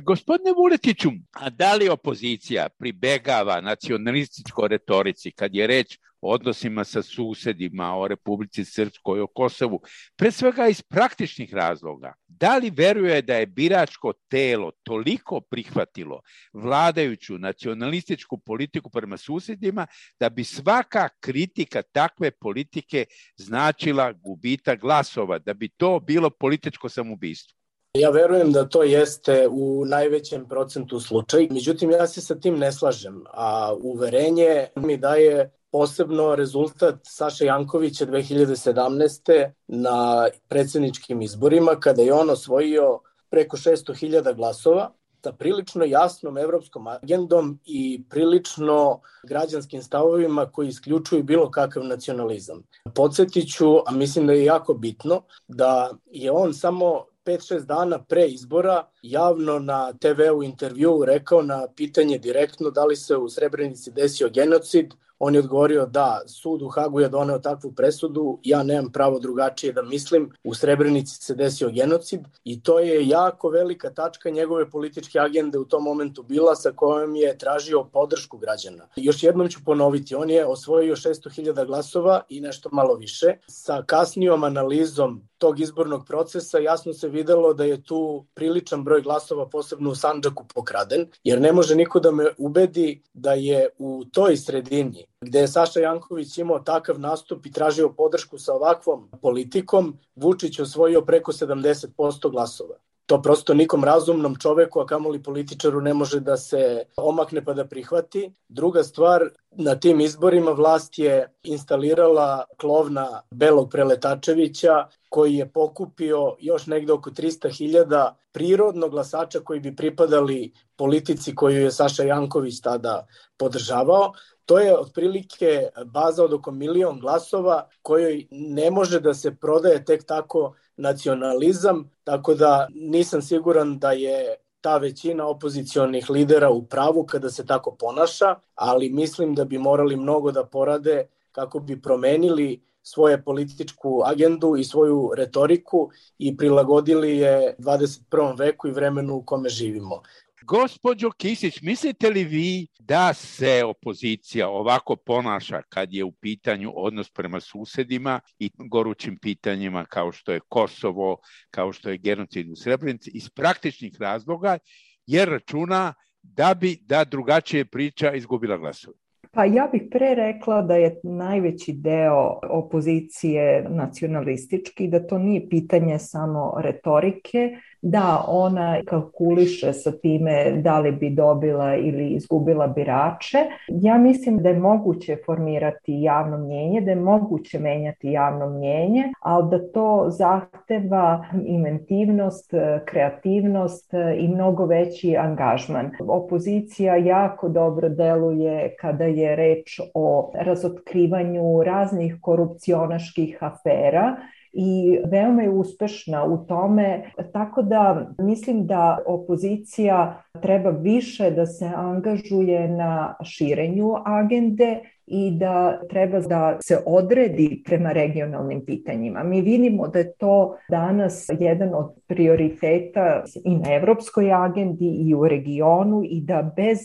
Gospodine 0.05 0.53
Vuletiću, 0.53 1.11
a 1.33 1.51
da 1.51 1.75
li 1.75 1.89
opozicija 1.89 2.69
pribegava 2.79 3.61
nacionalističkoj 3.61 4.69
retorici 4.69 5.31
kad 5.31 5.55
je 5.55 5.67
reč 5.67 5.99
o 6.21 6.33
odnosima 6.35 6.85
sa 6.85 7.03
susedima, 7.03 7.95
o 7.97 8.09
Republici 8.09 8.65
Srpskoj, 8.65 9.21
o 9.21 9.27
Kosovu, 9.27 9.81
pre 10.17 10.31
svega 10.31 10.69
iz 10.69 10.83
praktičnih 10.83 11.55
razloga? 11.55 12.13
Da 12.29 12.57
li 12.57 12.71
veruje 12.71 13.23
da 13.23 13.37
je 13.37 13.47
biračko 13.47 14.13
telo 14.29 14.71
toliko 14.83 15.41
prihvatilo 15.41 16.21
vladajuću 16.53 17.39
nacionalističku 17.39 18.39
politiku 18.39 18.91
prema 18.91 19.17
susedima 19.17 19.87
da 20.21 20.29
bi 20.29 20.45
svaka 20.45 21.09
kritika 21.21 21.83
takve 21.83 22.31
politike 22.31 23.07
značila 23.37 24.13
gubita 24.13 24.77
glasova, 24.77 25.39
da 25.39 25.55
bi 25.55 25.69
to 25.69 26.01
bilo 26.01 26.31
političko 26.31 26.89
samoubistvo? 26.89 27.64
Ja 27.99 28.11
verujem 28.11 28.53
da 28.53 28.69
to 28.69 28.83
jeste 28.83 29.49
u 29.49 29.85
najvećem 29.87 30.49
procentu 30.49 31.01
slučaj, 31.01 31.49
međutim 31.51 31.91
ja 31.91 32.07
se 32.07 32.21
sa 32.21 32.35
tim 32.35 32.59
ne 32.59 32.73
slažem, 32.73 33.25
a 33.33 33.75
uverenje 33.83 34.67
mi 34.77 34.97
daje 34.97 35.53
posebno 35.73 36.35
rezultat 36.35 36.95
Saša 37.03 37.45
Jankovića 37.45 38.07
2017. 38.07 39.51
na 39.67 40.29
predsedničkim 40.49 41.23
izborima 41.23 41.77
kada 41.81 42.03
je 42.03 42.13
on 42.13 42.31
osvojio 42.31 43.01
preko 43.31 43.57
600.000 43.57 44.35
glasova 44.35 44.91
sa 45.25 45.33
prilično 45.33 45.85
jasnom 45.85 46.39
evropskom 46.39 46.87
agendom 46.87 47.61
i 47.65 48.03
prilično 48.11 49.01
građanskim 49.29 49.83
stavovima 49.83 50.47
koji 50.53 50.69
isključuju 50.69 51.23
bilo 51.23 51.51
kakav 51.51 51.85
nacionalizam. 51.85 52.63
Podsjetiću, 52.95 53.79
a 53.87 53.93
mislim 53.93 54.27
da 54.27 54.33
je 54.33 54.45
jako 54.45 54.75
bitno, 54.75 55.23
da 55.49 55.91
je 56.07 56.31
on 56.31 56.55
samo 56.55 57.05
5-6 57.25 57.65
dana 57.65 57.99
pre 58.05 58.27
izbora 58.27 58.89
javno 59.03 59.59
na 59.59 59.93
TV-u 59.93 60.43
intervju 60.43 61.05
rekao 61.05 61.43
na 61.43 61.67
pitanje 61.77 62.19
direktno 62.19 62.71
da 62.71 62.85
li 62.85 62.97
se 62.97 63.17
u 63.17 63.29
Srebrenici 63.29 63.91
desio 63.91 64.29
genocid, 64.29 64.95
On 65.19 65.35
je 65.35 65.41
odgovorio 65.41 65.87
da 65.87 66.21
sud 66.27 66.63
u 66.63 66.69
Hagu 66.69 67.01
je 67.01 67.09
doneo 67.09 67.39
takvu 67.39 67.73
presudu, 67.73 68.39
ja 68.43 68.63
nemam 68.63 68.93
pravo 68.93 69.19
drugačije 69.19 69.73
da 69.73 69.83
mislim, 69.83 70.31
u 70.45 70.55
Srebrenici 70.55 71.23
se 71.23 71.35
desio 71.35 71.71
genocid 71.71 72.21
i 72.45 72.63
to 72.63 72.79
je 72.79 73.09
jako 73.09 73.49
velika 73.49 73.91
tačka 73.91 74.31
njegove 74.31 74.71
političke 74.71 75.19
agende 75.19 75.59
u 75.59 75.65
tom 75.65 75.83
momentu 75.83 76.23
bila 76.23 76.55
sa 76.57 76.71
kojom 76.71 77.17
je 77.17 77.39
tražio 77.39 77.85
podršku 77.85 78.39
građana. 78.39 78.89
Još 78.97 79.23
jednom 79.23 79.49
ću 79.49 79.61
ponoviti, 79.65 80.15
on 80.15 80.31
je 80.31 80.47
osvojio 80.47 80.97
600.000 80.97 81.67
glasova 81.67 82.21
i 82.29 82.41
nešto 82.41 82.69
malo 82.73 82.95
više. 82.95 83.37
Sa 83.47 83.83
kasnijom 83.87 84.45
analizom 84.45 85.29
tog 85.39 85.61
izbornog 85.61 86.07
procesa 86.07 86.59
jasno 86.59 86.93
se 86.93 87.09
videlo 87.09 87.55
da 87.55 87.65
je 87.65 87.83
tu 87.83 88.27
priličan 88.35 88.85
broj 88.85 89.03
glasova 89.03 89.49
posebno 89.49 89.91
u 89.91 89.95
Sandžaku 89.95 90.45
pokraden, 90.55 91.07
jer 91.25 91.41
ne 91.41 91.53
može 91.53 91.75
niko 91.75 92.01
da 92.01 92.11
me 92.11 92.25
ubedi 92.39 93.03
da 93.15 93.33
je 93.33 93.69
u 93.79 94.05
toj 94.13 94.37
sredini 94.37 95.05
gde 95.25 95.41
je 95.41 95.49
Saša 95.49 95.81
Janković 95.81 96.39
imao 96.39 96.59
takav 96.59 97.01
nastup 97.01 97.47
i 97.47 97.53
tražio 97.53 97.89
podršku 97.89 98.39
sa 98.39 98.55
ovakvom 98.55 99.11
politikom, 99.23 99.99
Vučić 100.17 100.61
osvojio 100.61 101.01
preko 101.01 101.33
70% 101.33 102.31
glasova. 102.31 102.75
To 103.07 103.23
prosto 103.23 103.55
nikom 103.55 103.85
razumnom 103.85 104.37
čoveku, 104.37 104.81
a 104.81 104.87
kamoli 104.87 105.23
političaru, 105.23 105.81
ne 105.81 105.95
može 105.95 106.21
da 106.21 106.37
se 106.37 106.85
omakne 106.97 107.45
pa 107.45 107.53
da 107.53 107.67
prihvati. 107.67 108.33
Druga 108.49 108.83
stvar, 108.83 109.29
na 109.51 109.75
tim 109.77 110.01
izborima 110.01 110.51
vlast 110.51 110.99
je 110.99 111.33
instalirala 111.43 112.45
klovna 112.61 113.21
Belog 113.31 113.71
Preletačevića, 113.71 114.87
koji 115.09 115.35
je 115.35 115.53
pokupio 115.53 116.37
još 116.41 116.67
negde 116.67 116.93
oko 116.93 117.11
300.000 117.11 118.13
prirodnog 118.33 118.91
glasača 118.91 119.41
koji 119.41 119.61
bi 119.61 119.77
pripadali 119.77 120.53
politici 120.77 121.35
koju 121.35 121.61
je 121.61 121.71
Saša 121.71 122.03
Janković 122.03 122.61
tada 122.61 123.07
podržavao. 123.37 124.13
To 124.47 124.59
je 124.59 124.79
otprilike 124.79 125.69
baza 125.87 126.25
od 126.25 126.33
oko 126.33 126.51
milion 126.51 127.01
glasova 127.01 127.69
kojoj 127.83 128.27
ne 128.31 128.71
može 128.71 129.01
da 129.01 129.15
se 129.15 129.35
prodaje 129.35 129.85
tek 129.85 130.05
tako 130.05 130.55
nacionalizam, 130.77 131.91
tako 132.05 132.35
da 132.35 132.69
nisam 132.75 133.23
siguran 133.23 133.79
da 133.79 133.93
je 133.93 134.37
ta 134.61 134.77
većina 134.77 135.27
opozicionih 135.27 136.11
lidera 136.11 136.51
u 136.51 136.63
pravu 136.67 137.07
kada 137.07 137.31
se 137.31 137.47
tako 137.47 137.77
ponaša, 137.77 138.35
ali 138.55 138.91
mislim 138.91 139.35
da 139.35 139.45
bi 139.45 139.59
morali 139.59 139.97
mnogo 139.97 140.33
da 140.33 140.45
porade 140.45 141.07
kako 141.33 141.61
bi 141.61 141.83
promenili 141.83 142.63
svoje 142.83 143.23
političku 143.23 144.03
agendu 144.05 144.57
i 144.57 144.65
svoju 144.65 145.11
retoriku 145.17 145.91
i 146.19 146.37
prilagodili 146.37 147.17
je 147.19 147.57
21. 147.59 148.39
veku 148.39 148.69
i 148.69 148.73
vremenu 148.73 149.15
u 149.15 149.23
kome 149.23 149.49
živimo. 149.49 150.03
Gospodjo 150.47 151.11
Kisić, 151.11 151.63
mislite 151.63 152.11
li 152.11 152.25
vi 152.25 152.67
da 152.79 153.15
se 153.15 153.65
opozicija 153.65 154.49
ovako 154.49 154.97
ponaša 154.97 155.63
kad 155.69 155.93
je 155.93 156.05
u 156.05 156.13
pitanju 156.13 156.73
odnos 156.77 157.11
prema 157.11 157.41
susedima 157.41 158.21
i 158.39 158.51
gorućim 158.71 159.19
pitanjima 159.23 159.85
kao 159.85 160.13
što 160.13 160.33
je 160.33 160.41
Kosovo, 160.49 161.17
kao 161.51 161.73
što 161.73 161.91
je 161.91 161.99
genocid 161.99 162.51
u 162.51 162.57
Srebrenici, 162.57 163.11
iz 163.15 163.31
praktičnih 163.31 163.93
razloga, 164.01 164.59
jer 165.07 165.29
računa 165.29 165.95
da 166.23 166.55
bi 166.55 166.79
da 166.81 167.05
drugačije 167.05 167.65
priča 167.65 168.13
izgubila 168.13 168.57
glasove? 168.57 168.97
Pa 169.35 169.45
ja 169.45 169.69
bih 169.73 169.83
pre 169.91 170.15
rekla 170.15 170.63
da 170.63 170.75
je 170.75 171.01
najveći 171.03 171.73
deo 171.73 172.39
opozicije 172.51 173.67
nacionalistički, 173.71 174.89
da 174.89 175.07
to 175.07 175.19
nije 175.19 175.49
pitanje 175.49 175.99
samo 175.99 176.55
retorike, 176.59 177.51
da 177.85 178.25
ona 178.29 178.77
kalkuliše 178.87 179.73
sa 179.73 179.93
time 179.93 180.53
da 180.63 180.79
li 180.81 180.93
bi 180.93 181.11
dobila 181.11 181.77
ili 181.77 182.09
izgubila 182.09 182.67
birače. 182.67 183.39
Ja 183.69 183.99
mislim 183.99 184.39
da 184.39 184.49
je 184.49 184.59
moguće 184.59 185.17
formirati 185.27 186.03
javno 186.03 186.39
mnjenje, 186.39 186.81
da 186.81 186.91
je 186.91 186.97
moguće 186.97 187.59
menjati 187.59 188.11
javno 188.11 188.51
mnjenje, 188.51 189.05
ali 189.21 189.51
da 189.51 189.73
to 189.73 190.07
zahteva 190.09 191.25
inventivnost, 191.47 192.55
kreativnost 192.85 193.95
i 194.19 194.29
mnogo 194.29 194.67
veći 194.67 195.17
angažman. 195.17 195.91
Opozicija 196.09 196.97
jako 196.97 197.49
dobro 197.49 197.89
deluje 197.89 198.77
kada 198.81 199.05
je 199.05 199.37
reč 199.37 199.81
o 199.95 200.33
razotkrivanju 200.35 201.63
raznih 201.63 202.17
korupcionaških 202.21 203.39
afera 203.41 204.17
i 204.55 204.99
veoma 205.11 205.43
je 205.43 205.51
uspešna 205.51 206.25
u 206.25 206.47
tome, 206.47 207.03
tako 207.33 207.63
da 207.63 208.09
mislim 208.19 208.67
da 208.67 208.99
opozicija 209.07 210.23
treba 210.43 210.71
više 210.71 211.31
da 211.31 211.47
se 211.47 211.71
angažuje 211.77 212.69
na 212.69 213.15
širenju 213.25 213.95
agende 214.05 214.81
i 215.07 215.31
da 215.31 215.81
treba 215.91 216.21
da 216.21 216.59
se 216.61 216.79
odredi 216.87 217.63
prema 217.65 217.93
regionalnim 217.93 218.65
pitanjima. 218.67 219.23
Mi 219.23 219.41
vidimo 219.41 219.89
da 219.89 219.99
je 219.99 220.13
to 220.13 220.57
danas 220.71 221.27
jedan 221.39 221.75
od 221.75 221.95
prioriteta 222.07 223.25
i 223.45 223.57
na 223.57 223.75
evropskoj 223.75 224.33
agendi 224.33 224.97
i 225.07 225.15
u 225.15 225.29
regionu 225.29 226.03
i 226.05 226.21
da 226.21 226.53
bez 226.57 226.79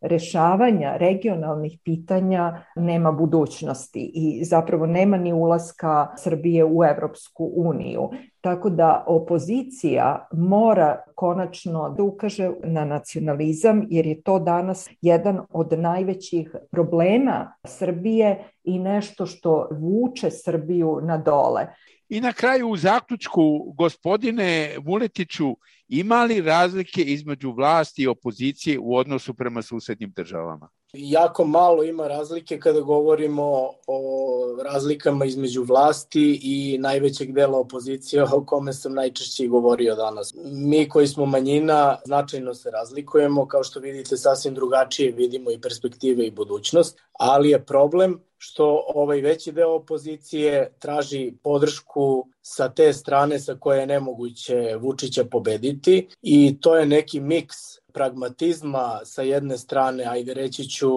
rešavanja 0.00 0.96
regionalnih 0.96 1.78
pitanja 1.84 2.64
nema 2.76 3.12
budućnosti 3.12 4.10
i 4.14 4.44
zapravo 4.44 4.86
nema 4.86 5.16
ni 5.16 5.32
ulaska 5.32 6.06
Srbije 6.16 6.64
u 6.64 6.84
Evropsku 6.84 7.52
uniju. 7.54 8.10
Tako 8.40 8.70
da 8.70 9.04
opozicija 9.06 10.28
mora 10.32 11.02
konačno 11.14 11.94
da 11.96 12.02
ukaže 12.02 12.50
na 12.64 12.84
nacionalizam 12.84 13.86
jer 13.90 14.06
je 14.06 14.22
to 14.22 14.38
danas 14.38 14.88
jedan 15.00 15.40
od 15.50 15.78
najvećih 15.78 16.54
problema 16.70 17.52
Srbije 17.64 18.50
i 18.64 18.78
nešto 18.78 19.26
što 19.26 19.68
vuče 19.80 20.30
Srbiju 20.30 21.00
na 21.02 21.18
dole. 21.18 21.66
I 22.08 22.20
na 22.20 22.32
kraju 22.32 22.68
u 22.68 22.76
zaključku, 22.76 23.74
gospodine 23.76 24.76
Vuletiću, 24.84 25.56
ima 25.88 26.24
li 26.24 26.40
razlike 26.40 27.02
između 27.02 27.52
vlasti 27.52 28.02
i 28.02 28.06
opozicije 28.06 28.78
u 28.78 28.96
odnosu 28.96 29.34
prema 29.34 29.62
susednim 29.62 30.12
državama? 30.16 30.68
Jako 30.92 31.44
malo 31.44 31.84
ima 31.84 32.08
razlike 32.08 32.60
kada 32.60 32.80
govorimo 32.80 33.70
o 33.86 34.56
razlikama 34.64 35.24
između 35.24 35.62
vlasti 35.62 36.40
i 36.42 36.78
najvećeg 36.78 37.32
dela 37.32 37.58
opozicije 37.58 38.22
o 38.22 38.44
kome 38.46 38.72
sam 38.72 38.94
najčešće 38.94 39.46
govorio 39.46 39.94
danas. 39.94 40.34
Mi 40.44 40.88
koji 40.88 41.06
smo 41.06 41.26
manjina 41.26 41.98
značajno 42.04 42.54
se 42.54 42.70
razlikujemo, 42.70 43.46
kao 43.46 43.64
što 43.64 43.80
vidite 43.80 44.16
sasvim 44.16 44.54
drugačije 44.54 45.12
vidimo 45.12 45.50
i 45.50 45.60
perspektive 45.60 46.26
i 46.26 46.30
budućnost, 46.30 46.98
ali 47.12 47.50
je 47.50 47.64
problem 47.64 48.20
što 48.38 48.84
ovaj 48.94 49.20
veći 49.20 49.52
deo 49.52 49.74
opozicije 49.74 50.72
traži 50.78 51.34
podršku 51.42 52.28
sa 52.48 52.68
te 52.68 52.92
strane 52.92 53.38
sa 53.38 53.54
koje 53.54 53.80
je 53.80 53.86
nemoguće 53.86 54.76
Vučića 54.80 55.24
pobediti. 55.24 56.08
I 56.22 56.60
to 56.60 56.76
je 56.76 56.86
neki 56.86 57.20
miks 57.20 57.56
pragmatizma 57.92 59.00
sa 59.04 59.22
jedne 59.22 59.58
strane, 59.58 60.04
ajde 60.04 60.34
reći 60.34 60.64
ću 60.68 60.88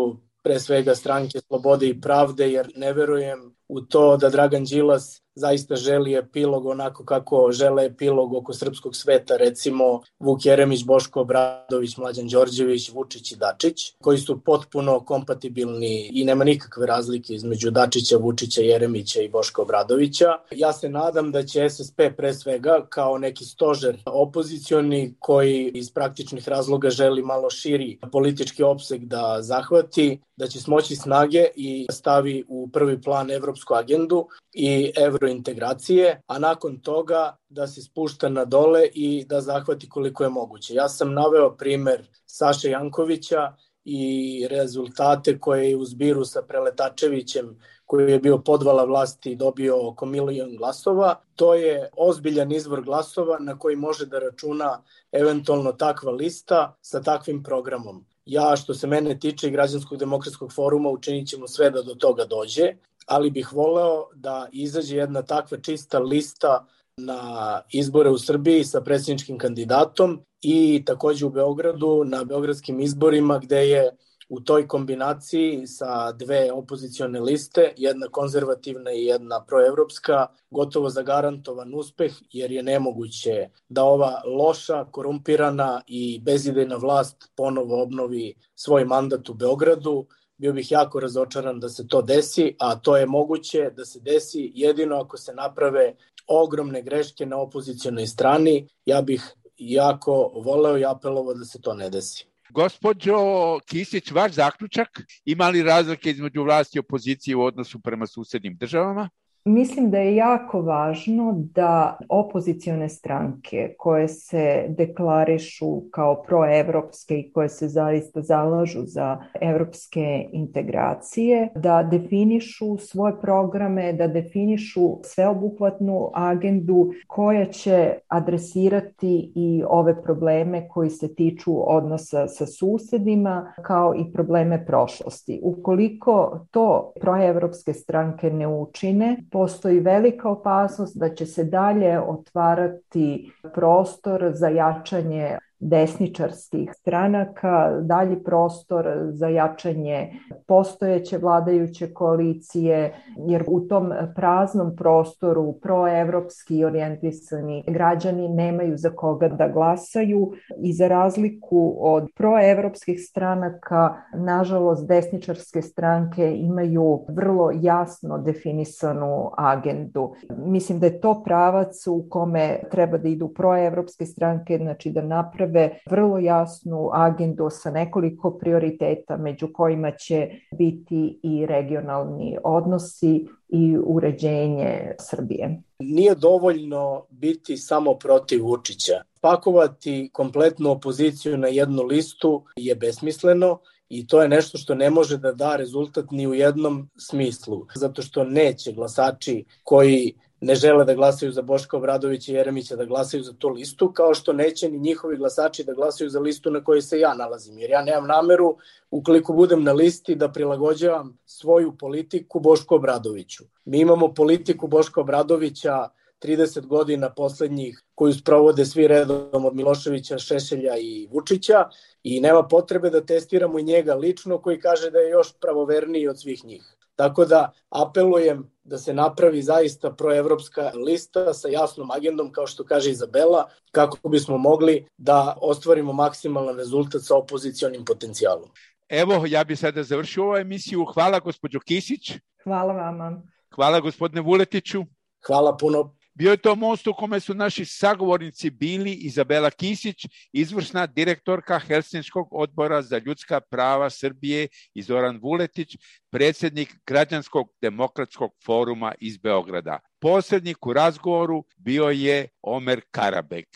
pre 0.43 0.59
svega 0.59 0.95
stranke 0.95 1.39
Slobode 1.39 1.87
i 1.87 2.01
Pravde, 2.01 2.51
jer 2.51 2.71
ne 2.75 2.93
verujem 2.93 3.55
u 3.71 3.81
to 3.81 4.17
da 4.17 4.29
Dragan 4.29 4.63
Đilas 4.63 5.21
zaista 5.35 5.75
želi 5.75 6.15
epilog 6.15 6.65
onako 6.65 7.05
kako 7.05 7.51
žele 7.51 7.85
epilog 7.85 8.33
oko 8.33 8.53
srpskog 8.53 8.95
sveta, 8.95 9.37
recimo 9.37 10.01
Vuk 10.19 10.45
Jeremić, 10.45 10.85
Boško 10.85 11.21
Obradović, 11.21 11.97
Mlađan 11.97 12.27
Đorđević, 12.27 12.89
Vučić 12.89 13.31
i 13.31 13.35
Dačić, 13.35 13.93
koji 14.01 14.17
su 14.17 14.41
potpuno 14.41 14.99
kompatibilni 14.99 16.09
i 16.13 16.25
nema 16.25 16.43
nikakve 16.43 16.85
razlike 16.85 17.33
između 17.33 17.71
Dačića, 17.71 18.17
Vučića, 18.17 18.61
Jeremića 18.61 19.21
i 19.21 19.29
Boška 19.29 19.61
Obradovića. 19.61 20.27
Ja 20.51 20.73
se 20.73 20.89
nadam 20.89 21.31
da 21.31 21.43
će 21.43 21.69
SSP 21.69 22.01
pre 22.17 22.33
svega 22.33 22.85
kao 22.89 23.17
neki 23.17 23.45
stožer 23.45 23.97
opozicioni 24.05 25.15
koji 25.19 25.71
iz 25.73 25.91
praktičnih 25.91 26.47
razloga 26.47 26.89
želi 26.89 27.21
malo 27.23 27.49
širi 27.49 27.99
politički 28.11 28.63
opseg 28.63 29.05
da 29.05 29.37
zahvati, 29.41 30.19
da 30.35 30.47
će 30.47 30.59
smoći 30.59 30.95
snage 30.95 31.45
i 31.55 31.87
stavi 31.91 32.43
u 32.47 32.69
prvi 32.73 33.01
plan 33.01 33.31
evropsku 33.31 33.60
agendu 33.69 34.27
i 34.53 34.91
evrointegracije, 34.97 36.21
a 36.27 36.39
nakon 36.39 36.79
toga 36.81 37.37
da 37.49 37.67
se 37.67 37.81
spušta 37.81 38.29
na 38.29 38.45
dole 38.45 38.85
i 38.93 39.25
da 39.25 39.41
zahvati 39.41 39.89
koliko 39.89 40.23
je 40.23 40.29
moguće. 40.29 40.73
Ja 40.73 40.89
sam 40.89 41.13
naveo 41.13 41.55
primer 41.57 42.07
Saše 42.25 42.69
Jankovića 42.69 43.53
i 43.83 44.47
rezultate 44.49 45.39
koje 45.39 45.69
je 45.69 45.77
u 45.77 45.85
zbiru 45.85 46.25
sa 46.25 46.41
Preletačevićem 46.41 47.59
koji 47.85 48.11
je 48.11 48.19
bio 48.19 48.37
podvala 48.37 48.83
vlasti 48.83 49.31
i 49.31 49.35
dobio 49.35 49.89
oko 49.89 50.05
milion 50.05 50.55
glasova. 50.57 51.15
To 51.35 51.53
je 51.53 51.89
ozbiljan 51.97 52.51
izvor 52.51 52.81
glasova 52.81 53.39
na 53.39 53.59
koji 53.59 53.75
može 53.75 54.05
da 54.05 54.19
računa 54.19 54.83
eventualno 55.11 55.71
takva 55.71 56.11
lista 56.11 56.77
sa 56.81 57.01
takvim 57.01 57.43
programom. 57.43 58.05
Ja, 58.25 58.55
što 58.55 58.73
se 58.73 58.87
mene 58.87 59.19
tiče 59.19 59.47
i 59.47 59.51
Građanskog 59.51 59.99
demokratskog 59.99 60.53
foruma, 60.53 60.89
učinit 60.89 61.27
ćemo 61.27 61.47
sve 61.47 61.69
da 61.69 61.81
do 61.81 61.95
toga 61.95 62.25
dođe, 62.25 62.73
ali 63.11 63.31
bih 63.31 63.53
voleo 63.53 64.05
da 64.15 64.47
izađe 64.51 64.97
jedna 64.97 65.21
takva 65.21 65.57
čista 65.57 65.99
lista 65.99 66.65
na 66.97 67.61
izbore 67.71 68.09
u 68.09 68.17
Srbiji 68.17 68.63
sa 68.63 68.81
predsjedničkim 68.81 69.37
kandidatom 69.37 70.19
i 70.41 70.83
takođe 70.85 71.25
u 71.25 71.29
Beogradu 71.29 72.03
na 72.05 72.23
beogradskim 72.23 72.79
izborima 72.79 73.39
gde 73.39 73.67
je 73.69 73.91
u 74.29 74.39
toj 74.39 74.67
kombinaciji 74.67 75.67
sa 75.67 76.11
dve 76.11 76.51
opozicione 76.51 77.19
liste, 77.19 77.73
jedna 77.77 78.07
konzervativna 78.07 78.91
i 78.91 79.05
jedna 79.05 79.43
proevropska, 79.45 80.27
gotovo 80.51 80.89
zagarantovan 80.89 81.75
uspeh, 81.75 82.13
jer 82.31 82.51
je 82.51 82.63
nemoguće 82.63 83.49
da 83.69 83.83
ova 83.83 84.21
loša, 84.25 84.85
korumpirana 84.91 85.81
i 85.87 86.19
bezidejna 86.19 86.75
vlast 86.75 87.31
ponovo 87.35 87.83
obnovi 87.83 88.33
svoj 88.55 88.85
mandat 88.85 89.29
u 89.29 89.33
Beogradu. 89.33 90.07
Bio 90.41 90.53
bih 90.53 90.71
jako 90.71 90.99
razočaran 90.99 91.59
da 91.59 91.69
se 91.69 91.87
to 91.87 92.01
desi, 92.01 92.55
a 92.59 92.75
to 92.75 92.97
je 92.97 93.05
moguće 93.05 93.69
da 93.77 93.85
se 93.85 93.99
desi 93.99 94.51
jedino 94.55 94.95
ako 94.95 95.17
se 95.17 95.33
naprave 95.33 95.93
ogromne 96.27 96.81
greške 96.81 97.25
na 97.25 97.37
opozicijonoj 97.37 98.07
strani. 98.07 98.67
Ja 98.85 99.01
bih 99.01 99.21
jako 99.57 100.31
voleo 100.45 100.77
i 100.77 100.85
apelovao 100.85 101.33
da 101.33 101.45
se 101.45 101.61
to 101.61 101.73
ne 101.73 101.89
desi. 101.89 102.25
Gospođo 102.49 103.17
Kisić, 103.65 104.11
vaš 104.11 104.31
zaključak, 104.31 105.01
ima 105.25 105.49
li 105.49 105.63
razlike 105.63 106.09
između 106.09 106.43
vlasti 106.43 106.77
i 106.77 106.79
opozicije 106.79 107.35
u 107.35 107.43
odnosu 107.43 107.79
prema 107.79 108.07
susednim 108.07 108.57
državama? 108.57 109.09
Mislim 109.45 109.91
da 109.91 109.97
je 109.97 110.15
jako 110.15 110.61
važno 110.61 111.33
da 111.55 111.97
opozicione 112.09 112.89
stranke 112.89 113.73
koje 113.77 114.07
se 114.07 114.65
deklarišu 114.69 115.81
kao 115.91 116.23
proevropske 116.23 117.19
i 117.19 117.31
koje 117.31 117.49
se 117.49 117.67
zaista 117.67 118.21
zalažu 118.21 118.81
za 118.85 119.17
evropske 119.41 120.29
integracije, 120.31 121.49
da 121.55 121.83
definišu 121.83 122.77
svoje 122.77 123.19
programe, 123.21 123.93
da 123.93 124.07
definišu 124.07 124.99
sveobuhvatnu 125.03 126.09
agendu 126.13 126.91
koja 127.07 127.45
će 127.45 127.93
adresirati 128.07 129.31
i 129.35 129.63
ove 129.67 130.03
probleme 130.03 130.67
koji 130.67 130.89
se 130.89 131.15
tiču 131.15 131.71
odnosa 131.71 132.27
sa 132.27 132.45
susedima 132.45 133.53
kao 133.61 133.95
i 133.95 134.13
probleme 134.13 134.65
prošlosti. 134.65 135.39
Ukoliko 135.43 136.45
to 136.51 136.93
proevropske 136.99 137.73
stranke 137.73 138.29
ne 138.29 138.47
učine, 138.47 139.17
postoji 139.31 139.79
velika 139.79 140.29
opasnost 140.29 140.97
da 140.97 141.15
će 141.15 141.25
se 141.25 141.43
dalje 141.43 141.99
otvarati 141.99 143.31
prostor 143.53 144.31
za 144.33 144.47
jačanje 144.47 145.37
desničarskih 145.61 146.71
stranaka, 146.73 147.79
dalji 147.81 148.23
prostor 148.23 148.87
za 149.09 149.27
jačanje 149.27 150.13
postojeće 150.47 151.17
vladajuće 151.17 151.93
koalicije, 151.93 152.93
jer 153.27 153.43
u 153.47 153.59
tom 153.59 153.91
praznom 154.15 154.75
prostoru 154.75 155.53
proevropski 155.53 156.65
orijentisani 156.65 157.63
građani 157.67 158.29
nemaju 158.29 158.77
za 158.77 158.89
koga 158.89 159.27
da 159.27 159.47
glasaju 159.47 160.31
i 160.57 160.73
za 160.73 160.87
razliku 160.87 161.77
od 161.79 162.07
proevropskih 162.15 162.99
stranaka, 163.09 163.95
nažalost 164.13 164.87
desničarske 164.87 165.61
stranke 165.61 166.35
imaju 166.35 167.05
vrlo 167.09 167.51
jasno 167.61 168.17
definisanu 168.17 169.31
agendu. 169.37 170.13
Mislim 170.37 170.79
da 170.79 170.85
je 170.85 171.01
to 171.01 171.23
pravac 171.23 171.87
u 171.87 172.05
kome 172.09 172.59
treba 172.71 172.97
da 172.97 173.07
idu 173.07 173.27
proevropske 173.27 174.05
stranke, 174.05 174.57
znači 174.57 174.91
da 174.91 175.01
naprave 175.01 175.50
naprave 175.51 175.79
vrlo 175.89 176.19
jasnu 176.19 176.89
agendu 176.93 177.49
sa 177.49 177.71
nekoliko 177.71 178.31
prioriteta 178.31 179.17
među 179.17 179.47
kojima 179.53 179.91
će 179.91 180.29
biti 180.57 181.19
i 181.23 181.45
regionalni 181.45 182.37
odnosi 182.43 183.27
i 183.49 183.77
uređenje 183.85 184.95
Srbije. 184.99 185.61
Nije 185.79 186.15
dovoljno 186.15 187.05
biti 187.09 187.57
samo 187.57 187.93
protiv 187.93 188.43
Vučića. 188.43 189.01
Pakovati 189.21 190.09
kompletnu 190.13 190.71
opoziciju 190.71 191.37
na 191.37 191.47
jednu 191.47 191.83
listu 191.83 192.43
je 192.55 192.75
besmisleno 192.75 193.59
i 193.89 194.07
to 194.07 194.21
je 194.21 194.29
nešto 194.29 194.57
što 194.57 194.75
ne 194.75 194.89
može 194.89 195.17
da 195.17 195.31
da 195.31 195.55
rezultat 195.55 196.11
ni 196.11 196.27
u 196.27 196.33
jednom 196.33 196.89
smislu, 196.97 197.65
zato 197.75 198.01
što 198.01 198.23
neće 198.23 198.71
glasači 198.71 199.45
koji 199.63 200.13
ne 200.41 200.55
žele 200.55 200.85
da 200.85 200.93
glasaju 200.93 201.31
za 201.31 201.41
Boška 201.41 201.77
Obradovića 201.77 202.31
i 202.31 202.35
Jeremića 202.35 202.75
da 202.75 202.85
glasaju 202.85 203.23
za 203.23 203.33
tu 203.33 203.49
listu, 203.49 203.91
kao 203.93 204.13
što 204.13 204.33
neće 204.33 204.69
ni 204.69 204.79
njihovi 204.79 205.17
glasači 205.17 205.63
da 205.63 205.73
glasaju 205.73 206.09
za 206.09 206.19
listu 206.19 206.51
na 206.51 206.63
kojoj 206.63 206.81
se 206.81 206.99
ja 206.99 207.13
nalazim, 207.13 207.57
jer 207.57 207.69
ja 207.69 207.81
nemam 207.81 208.07
nameru, 208.07 208.57
ukoliko 208.91 209.33
budem 209.33 209.63
na 209.63 209.73
listi, 209.73 210.15
da 210.15 210.31
prilagođavam 210.31 211.17
svoju 211.25 211.77
politiku 211.77 212.39
Bošku 212.39 212.75
Obradoviću. 212.75 213.43
Mi 213.65 213.79
imamo 213.79 214.13
politiku 214.13 214.67
Boška 214.67 215.01
Obradovića 215.01 215.87
30 216.21 216.65
godina 216.65 217.09
poslednjih 217.09 217.83
koju 217.95 218.13
sprovode 218.13 218.65
svi 218.65 218.87
redom 218.87 219.45
od 219.45 219.55
Miloševića, 219.55 220.17
Šešelja 220.17 220.77
i 220.77 221.07
Vučića 221.11 221.69
i 222.03 222.19
nema 222.21 222.43
potrebe 222.43 222.89
da 222.89 223.05
testiramo 223.05 223.59
i 223.59 223.63
njega 223.63 223.95
lično 223.95 224.41
koji 224.41 224.59
kaže 224.59 224.91
da 224.91 224.99
je 224.99 225.09
još 225.09 225.33
pravoverniji 225.41 226.07
od 226.07 226.19
svih 226.19 226.45
njih. 226.45 226.80
Tako 227.01 227.25
da 227.25 227.51
apelujem 227.69 228.51
da 228.63 228.77
se 228.77 228.93
napravi 228.93 229.41
zaista 229.41 229.91
proevropska 229.91 230.71
lista 230.85 231.33
sa 231.33 231.47
jasnom 231.47 231.91
agendom, 231.91 232.31
kao 232.31 232.47
što 232.47 232.63
kaže 232.63 232.91
Izabela, 232.91 233.49
kako 233.71 234.09
bismo 234.09 234.37
mogli 234.37 234.85
da 234.97 235.37
ostvarimo 235.41 235.93
maksimalan 235.93 236.57
rezultat 236.57 237.01
sa 237.01 237.15
opozicijonim 237.15 237.85
potencijalom. 237.85 238.49
Evo, 238.89 239.23
ja 239.27 239.43
bih 239.43 239.59
sada 239.59 239.83
završio 239.83 240.23
ovu 240.23 240.37
emisiju. 240.37 240.85
Hvala 240.93 241.19
gospođo 241.19 241.59
Kisić. 241.59 242.11
Hvala 242.43 242.73
vama. 242.73 243.21
Hvala 243.55 243.79
gospodine 243.79 244.21
Vuletiću. 244.21 244.83
Hvala 245.27 245.57
puno. 245.57 245.95
Bio 246.13 246.31
je 246.31 246.37
to 246.37 246.55
most 246.55 246.87
u 246.87 246.93
kome 246.93 247.19
su 247.19 247.33
naši 247.33 247.65
sagovornici 247.65 248.49
bili 248.49 248.93
Izabela 248.93 249.49
Kisić, 249.49 250.05
izvršna 250.33 250.87
direktorka 250.87 251.59
Helsinskog 251.59 252.27
odbora 252.31 252.81
za 252.81 253.01
ljudska 253.05 253.39
prava 253.39 253.89
Srbije 253.89 254.47
i 254.73 254.81
Zoran 254.81 255.19
Vuletić, 255.21 255.77
predsednik 256.11 256.75
Građanskog 256.87 257.47
demokratskog 257.61 258.31
foruma 258.45 258.93
iz 258.99 259.17
Beograda. 259.17 259.79
Posrednik 260.01 260.65
u 260.65 260.73
razgovoru 260.73 261.43
bio 261.57 261.89
je 261.89 262.27
Omer 262.41 262.81
Karabek. 262.91 263.47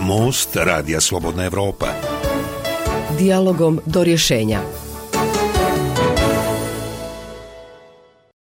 Most 0.00 0.56
Radija 0.56 1.00
Slobodna 1.00 1.44
Evropa. 1.44 1.86
Dialogom 3.18 3.80
do 3.86 4.04
rješenja. 4.04 4.81